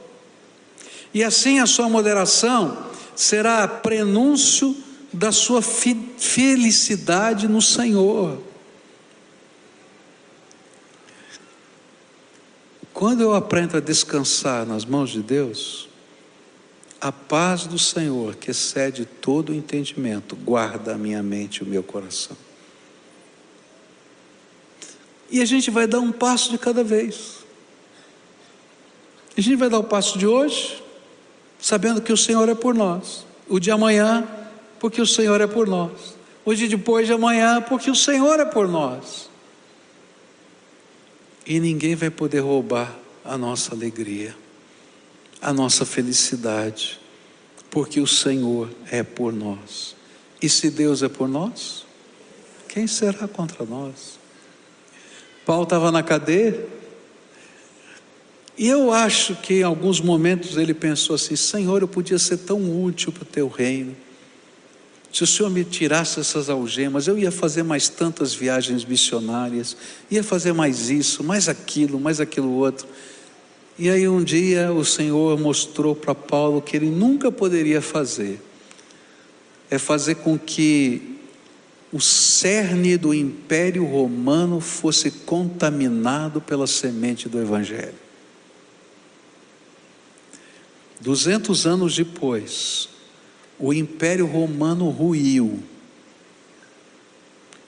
E 1.13 1.23
assim 1.23 1.59
a 1.59 1.67
sua 1.67 1.87
moderação 1.91 2.79
será 3.15 3.69
prenúncio 3.69 4.75
da 5.13 5.31
sua 5.31 5.61
felicidade 5.61 7.47
no 7.47 7.61
Senhor. 7.61 8.39
Quando 12.95 13.21
eu 13.21 13.35
aprendo 13.35 13.77
a 13.77 13.81
descansar 13.81 14.65
nas 14.65 14.87
mãos 14.87 15.11
de 15.11 15.21
Deus, 15.21 15.88
a 17.01 17.13
paz 17.13 17.67
do 17.67 17.79
Senhor, 17.79 18.35
que 18.35 18.51
excede 18.51 19.05
todo 19.05 19.51
o 19.51 19.55
entendimento, 19.55 20.35
guarda 20.35 20.95
a 20.95 20.99
minha 20.99 21.23
mente 21.23 21.59
e 21.59 21.63
o 21.63 21.67
meu 21.67 21.83
coração. 21.83 22.37
E 25.31 25.41
a 25.41 25.45
gente 25.45 25.71
vai 25.71 25.87
dar 25.87 26.01
um 26.01 26.11
passo 26.11 26.51
de 26.51 26.59
cada 26.59 26.83
vez. 26.83 27.39
A 29.37 29.41
gente 29.41 29.57
vai 29.57 29.69
dar 29.69 29.79
o 29.79 29.85
passo 29.85 30.19
de 30.19 30.27
hoje, 30.27 30.83
sabendo 31.61 32.01
que 32.01 32.13
o 32.13 32.17
Senhor 32.17 32.49
é 32.49 32.55
por 32.55 32.75
nós. 32.75 33.25
O 33.49 33.61
de 33.61 33.71
amanhã, 33.71 34.27
porque 34.81 35.01
o 35.01 35.07
Senhor 35.07 35.41
é 35.41 35.47
por 35.47 35.67
nós. 35.67 36.17
O 36.45 36.55
de 36.55 36.67
depois 36.67 37.07
de 37.07 37.13
amanhã, 37.13 37.61
porque 37.61 37.91
o 37.91 37.95
Senhor 37.95 38.41
é 38.41 38.45
por 38.45 38.67
nós. 38.67 39.29
E 41.47 41.61
ninguém 41.61 41.95
vai 41.95 42.11
poder 42.11 42.41
roubar 42.41 42.95
a 43.25 43.39
nossa 43.39 43.75
alegria, 43.75 44.35
a 45.41 45.53
nossa 45.53 45.84
felicidade, 45.86 46.99
porque 47.70 48.01
o 48.01 48.07
Senhor 48.07 48.70
é 48.91 49.03
por 49.03 49.32
nós. 49.32 49.95
E 50.41 50.49
se 50.49 50.70
Deus 50.70 51.03
é 51.03 51.09
por 51.09 51.28
nós, 51.28 51.84
quem 52.68 52.86
será 52.86 53.26
contra 53.26 53.64
nós? 53.64 54.18
Paulo 55.45 55.64
estava 55.64 55.91
na 55.91 56.03
cadeia, 56.03 56.66
e 58.59 58.66
eu 58.66 58.93
acho 58.93 59.36
que 59.36 59.55
em 59.55 59.62
alguns 59.62 60.01
momentos 60.01 60.57
ele 60.57 60.74
pensou 60.74 61.14
assim: 61.14 61.36
Senhor, 61.36 61.80
eu 61.80 61.89
podia 61.89 62.18
ser 62.18 62.39
tão 62.39 62.84
útil 62.84 63.12
para 63.12 63.22
o 63.22 63.26
teu 63.26 63.47
reino. 63.47 63.97
Se 65.12 65.22
o 65.22 65.26
Senhor 65.26 65.49
me 65.49 65.64
tirasse 65.64 66.20
essas 66.20 66.51
algemas, 66.51 67.07
eu 67.07 67.16
ia 67.16 67.30
fazer 67.30 67.62
mais 67.62 67.89
tantas 67.89 68.34
viagens 68.34 68.84
missionárias, 68.84 69.76
ia 70.11 70.22
fazer 70.22 70.53
mais 70.53 70.91
isso, 70.91 71.24
mais 71.24 71.49
aquilo, 71.49 71.99
mais 71.99 72.20
aquilo 72.20 72.53
outro. 72.53 72.86
E 73.79 73.89
aí 73.89 74.09
um 74.09 74.24
dia 74.24 74.72
o 74.72 74.85
Senhor 74.85 75.39
mostrou 75.39 75.95
para 75.95 76.12
Paulo 76.12 76.61
que 76.61 76.76
ele 76.76 76.91
nunca 76.91 77.31
poderia 77.31 77.81
fazer, 77.81 78.41
é 79.70 79.79
fazer 79.79 80.16
com 80.16 80.37
que 80.37 81.16
o 81.93 82.01
cerne 82.01 82.97
do 82.97 83.14
império 83.14 83.85
romano 83.85 84.61
fosse 84.61 85.11
contaminado 85.11 86.41
pela 86.41 86.66
semente 86.66 87.29
do 87.29 87.41
Evangelho. 87.41 87.95
Duzentos 91.01 91.64
anos 91.64 91.95
depois, 91.95 92.89
o 93.59 93.72
Império 93.72 94.26
Romano 94.26 94.89
ruiu 94.91 95.62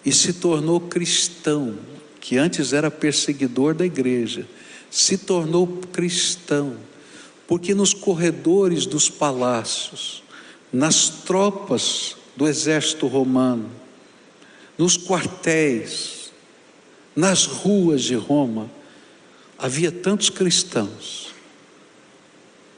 e 0.04 0.12
se 0.12 0.32
tornou 0.32 0.80
cristão, 0.80 1.78
que 2.20 2.36
antes 2.36 2.72
era 2.72 2.90
perseguidor 2.90 3.74
da 3.74 3.86
igreja, 3.86 4.46
se 4.90 5.16
tornou 5.16 5.66
cristão, 5.92 6.76
porque 7.46 7.74
nos 7.74 7.94
corredores 7.94 8.86
dos 8.86 9.08
palácios, 9.08 10.22
nas 10.72 11.08
tropas 11.08 12.16
do 12.36 12.48
exército 12.48 13.06
romano, 13.06 13.70
nos 14.76 14.96
quartéis, 14.96 16.32
nas 17.14 17.44
ruas 17.44 18.02
de 18.02 18.14
Roma, 18.14 18.70
havia 19.58 19.92
tantos 19.92 20.30
cristãos 20.30 21.30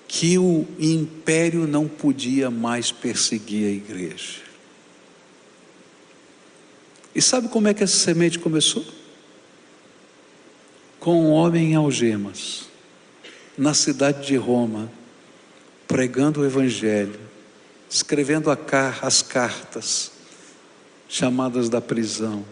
que 0.09 0.37
o 0.37 0.67
império 0.79 1.67
não 1.67 1.89
podia 1.89 2.51
mais 2.51 2.93
perseguir 2.93 3.67
a 3.67 3.71
igreja. 3.71 4.43
E 7.15 7.23
sabe 7.23 7.49
como 7.49 7.69
é 7.69 7.75
que 7.75 7.83
essa 7.83 7.97
semente 7.97 8.39
começou? 8.39 8.85
Com 11.03 11.21
um 11.21 11.31
homem 11.33 11.73
em 11.73 11.75
algemas, 11.75 12.67
na 13.59 13.75
cidade 13.75 14.25
de 14.25 14.37
Roma, 14.37 14.89
pregando 15.89 16.41
o 16.41 16.47
Evangelho, 16.47 17.19
escrevendo 17.91 18.49
as 19.03 19.21
cartas 19.21 20.13
chamadas 21.09 21.69
da 21.69 21.81
prisão. 21.81 22.45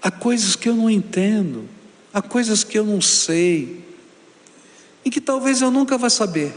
Há 0.00 0.10
coisas 0.10 0.56
que 0.56 0.66
eu 0.66 0.74
não 0.74 0.88
entendo, 0.88 1.68
há 2.10 2.22
coisas 2.22 2.64
que 2.64 2.78
eu 2.78 2.86
não 2.86 3.02
sei, 3.02 3.84
e 5.04 5.10
que 5.10 5.20
talvez 5.20 5.60
eu 5.60 5.70
nunca 5.70 5.98
vá 5.98 6.08
saber. 6.08 6.54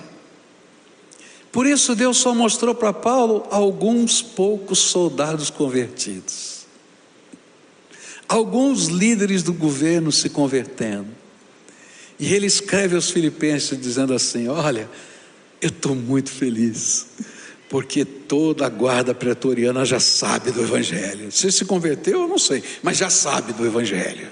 Por 1.52 1.66
isso 1.66 1.94
Deus 1.94 2.20
só 2.20 2.34
mostrou 2.34 2.74
para 2.74 2.94
Paulo 2.94 3.46
alguns 3.52 4.22
poucos 4.22 4.80
soldados 4.80 5.50
convertidos. 5.50 6.59
Alguns 8.30 8.86
líderes 8.86 9.42
do 9.42 9.52
governo 9.52 10.12
se 10.12 10.30
convertendo. 10.30 11.08
E 12.20 12.32
ele 12.32 12.46
escreve 12.46 12.96
aos 12.96 13.10
filipenses 13.10 13.80
dizendo 13.82 14.14
assim: 14.14 14.48
Olha, 14.48 14.88
eu 15.60 15.70
estou 15.70 15.96
muito 15.96 16.30
feliz, 16.30 17.08
porque 17.68 18.06
toda 18.06 18.68
a 18.68 18.70
guarda 18.70 19.16
pretoriana 19.16 19.84
já 19.84 20.00
sabe 20.00 20.52
do 20.52 20.62
Evangelho. 20.62 21.32
Se 21.32 21.52
se 21.52 21.66
converteu, 21.66 22.22
eu 22.22 22.28
não 22.28 22.38
sei, 22.38 22.64
mas 22.84 22.98
já 22.98 23.10
sabe 23.10 23.52
do 23.52 23.66
Evangelho. 23.66 24.30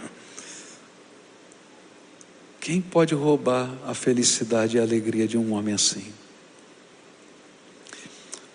Quem 2.59 2.81
pode 2.81 3.15
roubar 3.15 3.73
a 3.87 3.95
felicidade 3.95 4.77
e 4.77 4.79
a 4.79 4.83
alegria 4.83 5.27
de 5.27 5.37
um 5.39 5.53
homem 5.53 5.73
assim? 5.73 6.13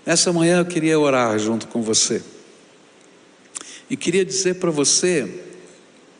Essa 0.06 0.32
manhã 0.32 0.58
eu 0.58 0.66
queria 0.66 1.00
orar 1.00 1.36
junto 1.38 1.66
com 1.66 1.82
você. 1.82 2.22
E 3.92 3.96
queria 3.96 4.24
dizer 4.24 4.54
para 4.54 4.70
você 4.70 5.42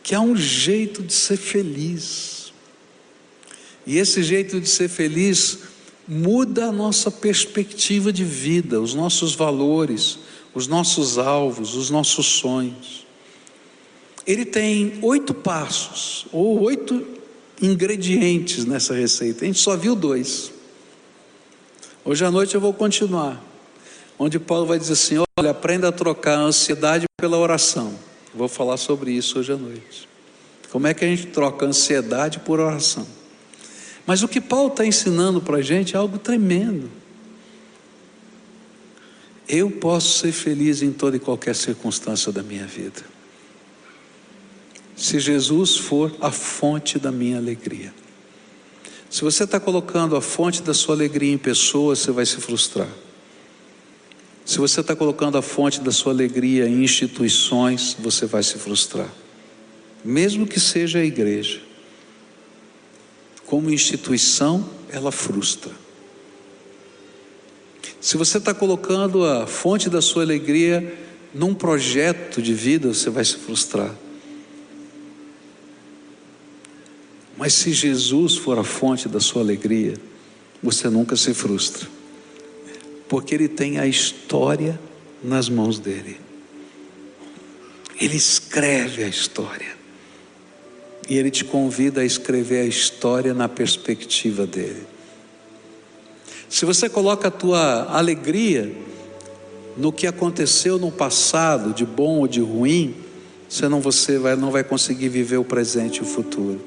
que 0.03 0.15
há 0.15 0.21
um 0.21 0.37
jeito 0.37 1.03
de 1.03 1.15
ser 1.15 1.39
feliz. 1.39 2.53
E 3.87 3.97
esse 3.97 4.23
jeito 4.23 4.61
de 4.61 4.69
ser 4.69 4.91
feliz 4.91 5.61
muda 6.07 6.67
a 6.67 6.73
nossa 6.73 7.11
perspectiva 7.11 8.13
de 8.13 8.25
vida, 8.25 8.79
os 8.79 8.93
nossos 8.93 9.35
valores, 9.35 10.19
os 10.53 10.67
nossos 10.67 11.17
alvos, 11.17 11.75
os 11.75 11.89
nossos 11.89 12.27
sonhos. 12.27 13.07
Ele 14.27 14.45
tem 14.45 14.99
oito 15.01 15.33
passos, 15.33 16.27
ou 16.31 16.61
oito 16.61 17.07
ingredientes 17.61 18.67
nessa 18.67 18.93
receita. 18.93 19.45
A 19.45 19.47
gente 19.47 19.61
só 19.61 19.79
viu 19.79 19.95
dois. 19.95 20.53
Hoje 22.05 22.23
à 22.23 22.31
noite 22.31 22.55
eu 22.55 22.61
vou 22.61 22.75
continuar. 22.75 23.43
Onde 24.19 24.39
Paulo 24.39 24.67
vai 24.67 24.79
dizer 24.79 24.93
assim: 24.93 25.17
olha, 25.39 25.53
aprenda 25.53 25.89
a 25.89 25.93
trocar 25.93 26.37
a 26.37 26.43
ansiedade 26.43 27.07
pela 27.23 27.39
oração. 27.39 27.95
Vou 28.35 28.49
falar 28.49 28.77
sobre 28.77 29.13
isso 29.13 29.39
hoje 29.39 29.53
à 29.53 29.57
noite. 29.57 30.09
Como 30.73 30.89
é 30.89 30.93
que 30.93 31.05
a 31.05 31.09
gente 31.09 31.29
troca 31.29 31.65
ansiedade 31.65 32.41
por 32.41 32.59
oração? 32.59 33.07
Mas 34.05 34.25
o 34.25 34.29
que 34.29 34.41
Paulo 34.41 34.73
está 34.73 34.85
ensinando 34.85 35.41
para 35.41 35.59
a 35.59 35.63
gente 35.63 35.95
é 35.95 35.99
algo 36.01 36.19
tremendo. 36.19 36.91
Eu 39.49 39.71
posso 39.71 40.19
ser 40.19 40.33
feliz 40.33 40.83
em 40.83 40.91
toda 40.91 41.17
e 41.17 41.21
qualquer 41.21 41.55
circunstância 41.55 42.33
da 42.33 42.43
minha 42.43 42.67
vida. 42.67 43.05
Se 44.97 45.21
Jesus 45.21 45.77
for 45.77 46.13
a 46.21 46.33
fonte 46.33 46.99
da 46.99 47.13
minha 47.13 47.39
alegria. 47.39 47.95
Se 49.09 49.23
você 49.23 49.45
está 49.45 49.61
colocando 49.61 50.17
a 50.17 50.21
fonte 50.21 50.61
da 50.61 50.75
sua 50.75 50.97
alegria 50.97 51.33
em 51.33 51.39
pessoas, 51.39 52.01
você 52.01 52.11
vai 52.11 52.27
se 52.27 52.39
frustrar. 52.39 52.89
Se 54.53 54.59
você 54.59 54.83
está 54.83 54.95
colocando 54.95 55.39
a 55.39 55.41
fonte 55.41 55.81
da 55.81 55.91
sua 55.91 56.13
alegria 56.13 56.69
em 56.69 56.85
instituições, 56.85 57.97
você 57.99 58.27
vai 58.27 58.43
se 58.43 58.59
frustrar. 58.59 59.11
Mesmo 60.05 60.47
que 60.47 60.61
seja 60.61 60.99
a 60.99 61.03
igreja. 61.03 61.63
Como 63.47 63.71
instituição, 63.71 64.69
ela 64.91 65.11
frustra. 65.11 65.73
Se 67.99 68.19
você 68.19 68.37
está 68.37 68.53
colocando 68.53 69.25
a 69.25 69.47
fonte 69.47 69.89
da 69.89 70.03
sua 70.03 70.23
alegria 70.23 70.99
num 71.33 71.55
projeto 71.55 72.43
de 72.43 72.53
vida, 72.53 72.93
você 72.93 73.09
vai 73.09 73.25
se 73.25 73.39
frustrar. 73.39 73.97
Mas 77.39 77.55
se 77.55 77.73
Jesus 77.73 78.37
for 78.37 78.59
a 78.59 78.65
fonte 78.65 79.09
da 79.09 79.19
sua 79.19 79.41
alegria, 79.41 79.95
você 80.63 80.91
nunca 80.91 81.17
se 81.17 81.33
frustra 81.33 82.02
porque 83.13 83.35
ele 83.35 83.47
tem 83.47 83.79
a 83.79 83.87
história 83.87 84.81
nas 85.23 85.47
mãos 85.47 85.79
dele. 85.79 86.19
Ele 88.01 88.17
escreve 88.17 89.05
a 89.05 89.07
história. 89.07 89.77
E 91.07 91.19
ele 91.19 91.31
te 91.31 91.45
convida 91.45 92.01
a 92.01 92.07
escrever 92.07 92.63
a 92.63 92.65
história 92.65 93.35
na 93.35 93.51
perspectiva 93.51 94.47
dele. 94.47 94.87
Se 96.49 96.65
você 96.65 96.89
coloca 96.89 97.29
a 97.29 97.31
tua 97.31 97.85
alegria 97.95 98.75
no 99.77 99.93
que 99.93 100.07
aconteceu 100.07 100.79
no 100.79 100.91
passado, 100.91 101.75
de 101.75 101.85
bom 101.85 102.21
ou 102.21 102.27
de 102.27 102.41
ruim, 102.41 102.95
você 103.47 103.69
não, 103.69 103.83
você 103.83 104.17
vai, 104.17 104.37
não 104.37 104.51
vai 104.51 104.65
conseguir 104.65 105.11
viver 105.11 105.37
o 105.37 105.45
presente 105.45 105.99
e 105.99 106.01
o 106.03 106.07
futuro. 106.07 106.63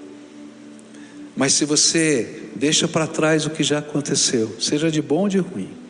Mas 1.36 1.54
se 1.54 1.66
você 1.66 2.44
deixa 2.56 2.88
para 2.88 3.08
trás 3.08 3.48
o 3.48 3.50
que 3.50 3.64
já 3.64 3.80
aconteceu, 3.80 4.56
seja 4.60 4.92
de 4.92 5.02
bom 5.02 5.22
ou 5.22 5.28
de 5.28 5.40
ruim, 5.40 5.85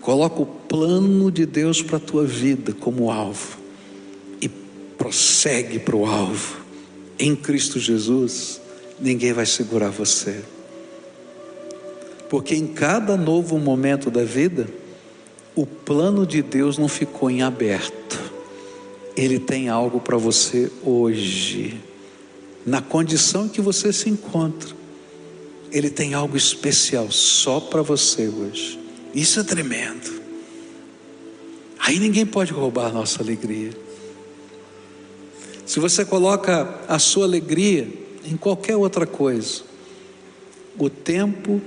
Coloca 0.00 0.40
o 0.40 0.46
plano 0.46 1.30
de 1.30 1.44
Deus 1.44 1.82
para 1.82 1.98
a 1.98 2.00
tua 2.00 2.24
vida 2.24 2.72
como 2.72 3.10
alvo 3.10 3.58
e 4.40 4.48
prossegue 4.48 5.78
para 5.78 5.94
o 5.94 6.06
alvo. 6.06 6.58
Em 7.18 7.36
Cristo 7.36 7.78
Jesus, 7.78 8.60
ninguém 8.98 9.32
vai 9.32 9.44
segurar 9.44 9.90
você. 9.90 10.42
Porque 12.30 12.54
em 12.54 12.66
cada 12.66 13.16
novo 13.16 13.58
momento 13.58 14.10
da 14.10 14.24
vida, 14.24 14.66
o 15.54 15.66
plano 15.66 16.26
de 16.26 16.40
Deus 16.40 16.78
não 16.78 16.88
ficou 16.88 17.30
em 17.30 17.42
aberto. 17.42 18.18
Ele 19.14 19.38
tem 19.38 19.68
algo 19.68 20.00
para 20.00 20.16
você 20.16 20.70
hoje, 20.82 21.78
na 22.64 22.80
condição 22.80 23.46
em 23.46 23.48
que 23.48 23.60
você 23.60 23.92
se 23.92 24.08
encontra. 24.08 24.74
Ele 25.70 25.90
tem 25.90 26.14
algo 26.14 26.36
especial 26.36 27.10
só 27.10 27.60
para 27.60 27.82
você 27.82 28.28
hoje. 28.28 28.79
Isso 29.14 29.40
é 29.40 29.42
tremendo. 29.42 30.20
Aí 31.78 31.98
ninguém 31.98 32.24
pode 32.24 32.52
roubar 32.52 32.86
a 32.86 32.92
nossa 32.92 33.22
alegria. 33.22 33.72
Se 35.66 35.80
você 35.80 36.04
coloca 36.04 36.80
a 36.86 36.98
sua 36.98 37.24
alegria 37.24 37.88
em 38.24 38.36
qualquer 38.36 38.76
outra 38.76 39.06
coisa, 39.06 39.62
o 40.78 40.88
tempo 40.88 41.60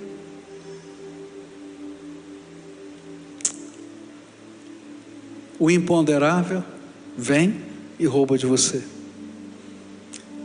o 5.60 5.70
imponderável 5.70 6.64
vem 7.18 7.62
e 8.00 8.06
rouba 8.06 8.38
de 8.38 8.46
você. 8.46 8.82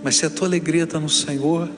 Mas 0.03 0.17
se 0.17 0.27
a 0.27 0.31
tua 0.31 0.49
alegria 0.49 0.85
está 0.85 0.99
no 0.99 1.09
Senhor, 1.09 1.69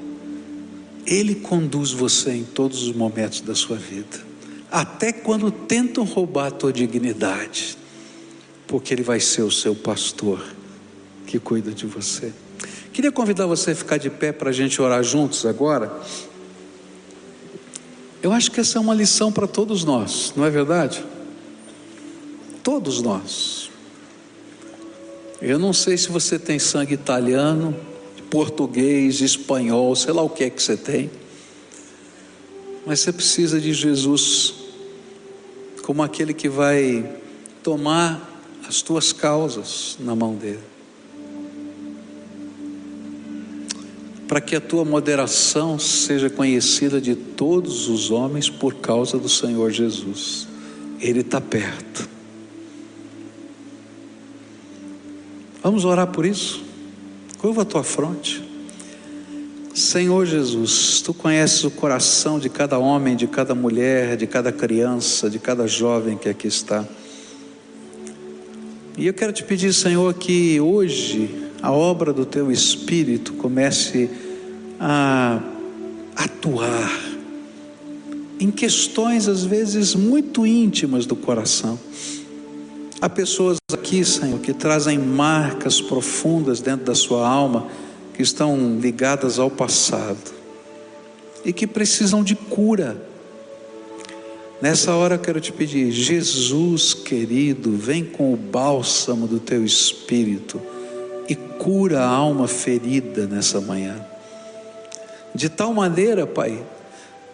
Ele 1.06 1.34
conduz 1.34 1.90
você 1.92 2.32
em 2.32 2.44
todos 2.44 2.82
os 2.82 2.92
momentos 2.94 3.40
da 3.40 3.54
sua 3.54 3.76
vida 3.76 4.29
até 4.70 5.12
quando 5.12 5.50
tentam 5.50 6.04
roubar 6.04 6.46
a 6.46 6.50
tua 6.50 6.72
dignidade, 6.72 7.76
porque 8.66 8.94
Ele 8.94 9.02
vai 9.02 9.18
ser 9.18 9.42
o 9.42 9.50
seu 9.50 9.74
pastor 9.74 10.44
que 11.26 11.38
cuida 11.38 11.72
de 11.72 11.86
você. 11.86 12.32
Queria 12.92 13.10
convidar 13.10 13.46
você 13.46 13.72
a 13.72 13.74
ficar 13.74 13.96
de 13.96 14.10
pé 14.10 14.32
para 14.32 14.50
a 14.50 14.52
gente 14.52 14.80
orar 14.80 15.02
juntos 15.02 15.44
agora. 15.46 16.00
Eu 18.22 18.32
acho 18.32 18.50
que 18.50 18.60
essa 18.60 18.78
é 18.78 18.80
uma 18.80 18.94
lição 18.94 19.32
para 19.32 19.46
todos 19.46 19.82
nós, 19.84 20.32
não 20.36 20.44
é 20.44 20.50
verdade? 20.50 21.04
Todos 22.62 23.00
nós. 23.00 23.70
Eu 25.40 25.58
não 25.58 25.72
sei 25.72 25.96
se 25.96 26.10
você 26.10 26.38
tem 26.38 26.58
sangue 26.58 26.92
italiano, 26.92 27.74
português, 28.28 29.20
espanhol, 29.20 29.96
sei 29.96 30.12
lá 30.12 30.22
o 30.22 30.28
que 30.28 30.44
é 30.44 30.50
que 30.50 30.62
você 30.62 30.76
tem, 30.76 31.10
mas 32.86 33.00
você 33.00 33.12
precisa 33.12 33.60
de 33.60 33.72
Jesus 33.72 34.59
como 35.90 36.04
aquele 36.04 36.32
que 36.32 36.48
vai 36.48 37.04
tomar 37.64 38.40
as 38.68 38.80
tuas 38.80 39.12
causas 39.12 39.96
na 39.98 40.14
mão 40.14 40.36
dele. 40.36 40.60
Para 44.28 44.40
que 44.40 44.54
a 44.54 44.60
tua 44.60 44.84
moderação 44.84 45.80
seja 45.80 46.30
conhecida 46.30 47.00
de 47.00 47.16
todos 47.16 47.88
os 47.88 48.12
homens 48.12 48.48
por 48.48 48.76
causa 48.76 49.18
do 49.18 49.28
Senhor 49.28 49.72
Jesus. 49.72 50.46
Ele 51.00 51.22
está 51.22 51.40
perto. 51.40 52.08
Vamos 55.60 55.84
orar 55.84 56.06
por 56.06 56.24
isso? 56.24 56.62
Curva 57.38 57.62
a 57.62 57.64
tua 57.64 57.82
fronte. 57.82 58.48
Senhor 59.80 60.26
Jesus, 60.26 61.00
tu 61.00 61.14
conheces 61.14 61.64
o 61.64 61.70
coração 61.70 62.38
de 62.38 62.50
cada 62.50 62.78
homem, 62.78 63.16
de 63.16 63.26
cada 63.26 63.54
mulher, 63.54 64.14
de 64.14 64.26
cada 64.26 64.52
criança, 64.52 65.30
de 65.30 65.38
cada 65.38 65.66
jovem 65.66 66.18
que 66.18 66.28
aqui 66.28 66.46
está. 66.46 66.84
E 68.98 69.06
eu 69.06 69.14
quero 69.14 69.32
te 69.32 69.42
pedir, 69.42 69.72
Senhor, 69.72 70.12
que 70.12 70.60
hoje 70.60 71.50
a 71.62 71.72
obra 71.72 72.12
do 72.12 72.26
teu 72.26 72.52
Espírito 72.52 73.32
comece 73.32 74.10
a 74.78 75.42
atuar 76.14 77.00
em 78.38 78.50
questões 78.50 79.28
às 79.28 79.44
vezes 79.44 79.94
muito 79.94 80.46
íntimas 80.46 81.06
do 81.06 81.16
coração. 81.16 81.80
Há 83.00 83.08
pessoas 83.08 83.56
aqui, 83.72 84.04
Senhor, 84.04 84.38
que 84.40 84.52
trazem 84.52 84.98
marcas 84.98 85.80
profundas 85.80 86.60
dentro 86.60 86.84
da 86.84 86.94
sua 86.94 87.26
alma 87.26 87.66
que 88.20 88.24
estão 88.24 88.78
ligadas 88.78 89.38
ao 89.38 89.50
passado 89.50 90.30
e 91.42 91.54
que 91.54 91.66
precisam 91.66 92.22
de 92.22 92.34
cura. 92.34 93.02
Nessa 94.60 94.92
hora 94.92 95.14
eu 95.14 95.18
quero 95.18 95.40
te 95.40 95.50
pedir, 95.50 95.90
Jesus 95.90 96.92
querido, 96.92 97.72
vem 97.72 98.04
com 98.04 98.30
o 98.30 98.36
bálsamo 98.36 99.26
do 99.26 99.40
teu 99.40 99.64
espírito 99.64 100.60
e 101.30 101.34
cura 101.34 102.00
a 102.00 102.06
alma 102.06 102.46
ferida 102.46 103.26
nessa 103.26 103.58
manhã. 103.58 104.04
De 105.34 105.48
tal 105.48 105.72
maneira, 105.72 106.26
Pai, 106.26 106.62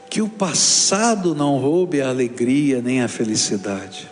que 0.09 0.23
o 0.23 0.29
passado 0.29 1.35
não 1.35 1.59
roube 1.59 2.01
a 2.01 2.11
alegria 2.11 2.81
nem 2.81 3.03
a 3.03 3.09
felicidade. 3.09 4.09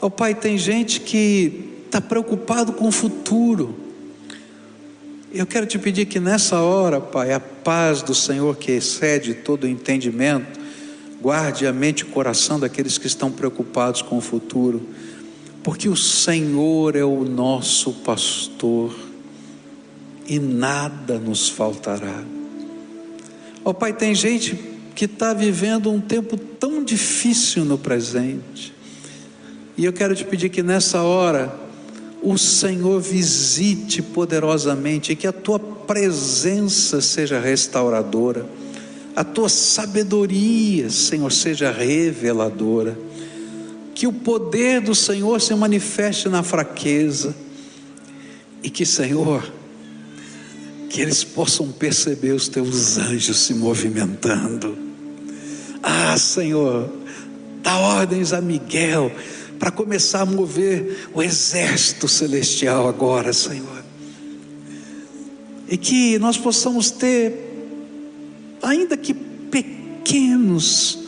Ó 0.00 0.06
oh, 0.06 0.10
Pai, 0.12 0.32
tem 0.32 0.56
gente 0.56 1.00
que 1.00 1.82
está 1.86 2.00
preocupado 2.00 2.72
com 2.72 2.86
o 2.86 2.92
futuro 2.92 3.87
eu 5.32 5.46
quero 5.46 5.66
te 5.66 5.78
pedir 5.78 6.06
que 6.06 6.20
nessa 6.20 6.60
hora, 6.60 7.00
Pai, 7.00 7.32
a 7.32 7.40
paz 7.40 8.02
do 8.02 8.14
Senhor 8.14 8.56
que 8.56 8.72
excede 8.72 9.34
todo 9.34 9.64
o 9.64 9.68
entendimento, 9.68 10.58
Guarde 11.20 11.66
a 11.66 11.72
mente 11.72 12.00
e 12.00 12.04
o 12.04 12.08
coração 12.08 12.60
daqueles 12.60 12.96
que 12.96 13.08
estão 13.08 13.30
preocupados 13.30 14.02
com 14.02 14.18
o 14.18 14.20
futuro, 14.20 14.80
porque 15.64 15.88
o 15.88 15.96
Senhor 15.96 16.94
é 16.94 17.02
o 17.02 17.24
nosso 17.24 17.92
pastor 17.92 18.94
e 20.28 20.38
nada 20.38 21.18
nos 21.18 21.48
faltará. 21.48 22.22
Ó 23.64 23.70
oh, 23.70 23.74
Pai, 23.74 23.92
tem 23.92 24.14
gente 24.14 24.56
que 24.94 25.06
está 25.06 25.34
vivendo 25.34 25.90
um 25.90 26.00
tempo 26.00 26.36
tão 26.36 26.84
difícil 26.84 27.64
no 27.64 27.76
presente, 27.76 28.72
e 29.76 29.84
eu 29.84 29.92
quero 29.92 30.14
te 30.14 30.24
pedir 30.24 30.50
que 30.50 30.62
nessa 30.62 31.02
hora, 31.02 31.52
o 32.22 32.36
Senhor 32.36 33.00
visite 33.00 34.02
poderosamente 34.02 35.14
que 35.14 35.26
a 35.26 35.32
tua 35.32 35.58
presença 35.58 37.00
seja 37.00 37.38
restauradora 37.38 38.46
a 39.18 39.24
tua 39.24 39.48
sabedoria, 39.48 40.88
Senhor, 40.88 41.32
seja 41.32 41.72
reveladora, 41.72 42.96
que 43.92 44.06
o 44.06 44.12
poder 44.12 44.80
do 44.80 44.94
Senhor 44.94 45.40
se 45.40 45.52
manifeste 45.56 46.28
na 46.28 46.44
fraqueza, 46.44 47.34
e 48.62 48.70
que, 48.70 48.86
Senhor, 48.86 49.52
que 50.88 51.00
eles 51.00 51.24
possam 51.24 51.72
perceber 51.72 52.30
os 52.30 52.46
teus 52.46 52.96
anjos 52.96 53.38
se 53.38 53.54
movimentando. 53.54 54.78
Ah, 55.82 56.16
Senhor, 56.16 56.88
dá 57.60 57.76
ordens 57.76 58.32
a 58.32 58.40
Miguel 58.40 59.10
para 59.58 59.70
começar 59.70 60.20
a 60.20 60.26
mover 60.26 61.08
o 61.12 61.22
exército 61.22 62.06
celestial 62.06 62.88
agora, 62.88 63.32
Senhor. 63.32 63.84
E 65.68 65.76
que 65.76 66.18
nós 66.18 66.38
possamos 66.38 66.90
ter 66.90 67.48
ainda 68.62 68.96
que 68.96 69.12
pequenos, 69.12 70.98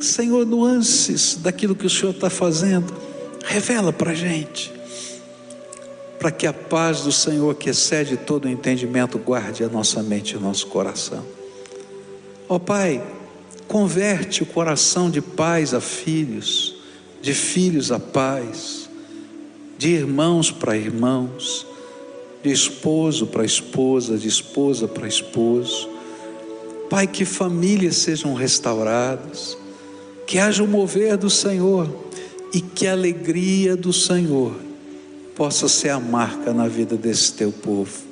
Senhor, 0.00 0.46
nuances 0.46 1.36
daquilo 1.36 1.74
que 1.74 1.86
o 1.86 1.90
Senhor 1.90 2.14
está 2.14 2.30
fazendo, 2.30 2.94
revela 3.44 3.92
para 3.92 4.12
a 4.12 4.14
gente, 4.14 4.72
para 6.18 6.30
que 6.30 6.46
a 6.46 6.52
paz 6.52 7.02
do 7.02 7.12
Senhor, 7.12 7.54
que 7.54 7.70
excede 7.70 8.16
todo 8.16 8.44
o 8.44 8.48
entendimento, 8.48 9.18
guarde 9.18 9.64
a 9.64 9.68
nossa 9.68 10.02
mente 10.02 10.32
e 10.32 10.36
o 10.36 10.40
nosso 10.40 10.66
coração. 10.68 11.24
Ó 12.48 12.56
oh, 12.56 12.60
Pai, 12.60 13.02
converte 13.70 14.42
o 14.42 14.46
coração 14.46 15.08
de 15.08 15.22
pais 15.22 15.72
a 15.72 15.80
filhos, 15.80 16.74
de 17.22 17.32
filhos 17.32 17.90
a 17.90 17.98
pais, 17.98 18.90
de 19.78 19.90
irmãos 19.90 20.50
para 20.50 20.76
irmãos 20.76 21.70
de 22.42 22.50
esposo 22.50 23.26
para 23.26 23.44
esposa, 23.44 24.16
de 24.16 24.28
esposa 24.28 24.88
para 24.88 25.06
esposo. 25.06 25.88
Pai, 26.88 27.06
que 27.06 27.24
famílias 27.24 27.96
sejam 27.96 28.34
restauradas, 28.34 29.56
que 30.26 30.38
haja 30.38 30.62
o 30.62 30.68
mover 30.68 31.16
do 31.16 31.30
Senhor 31.30 31.88
e 32.52 32.60
que 32.60 32.86
a 32.86 32.92
alegria 32.92 33.76
do 33.76 33.92
Senhor 33.92 34.54
possa 35.36 35.68
ser 35.68 35.90
a 35.90 36.00
marca 36.00 36.52
na 36.52 36.66
vida 36.66 36.96
desse 36.96 37.34
teu 37.34 37.52
povo. 37.52 38.10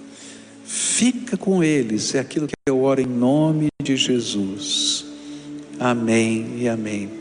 Fica 0.64 1.36
com 1.36 1.64
eles, 1.64 2.14
é 2.14 2.18
aquilo 2.18 2.46
que 2.46 2.54
eu 2.66 2.82
oro 2.82 3.00
em 3.00 3.06
nome 3.06 3.68
de 3.82 3.96
Jesus. 3.96 5.07
Amém 5.80 6.56
e 6.58 6.68
amém. 6.68 7.17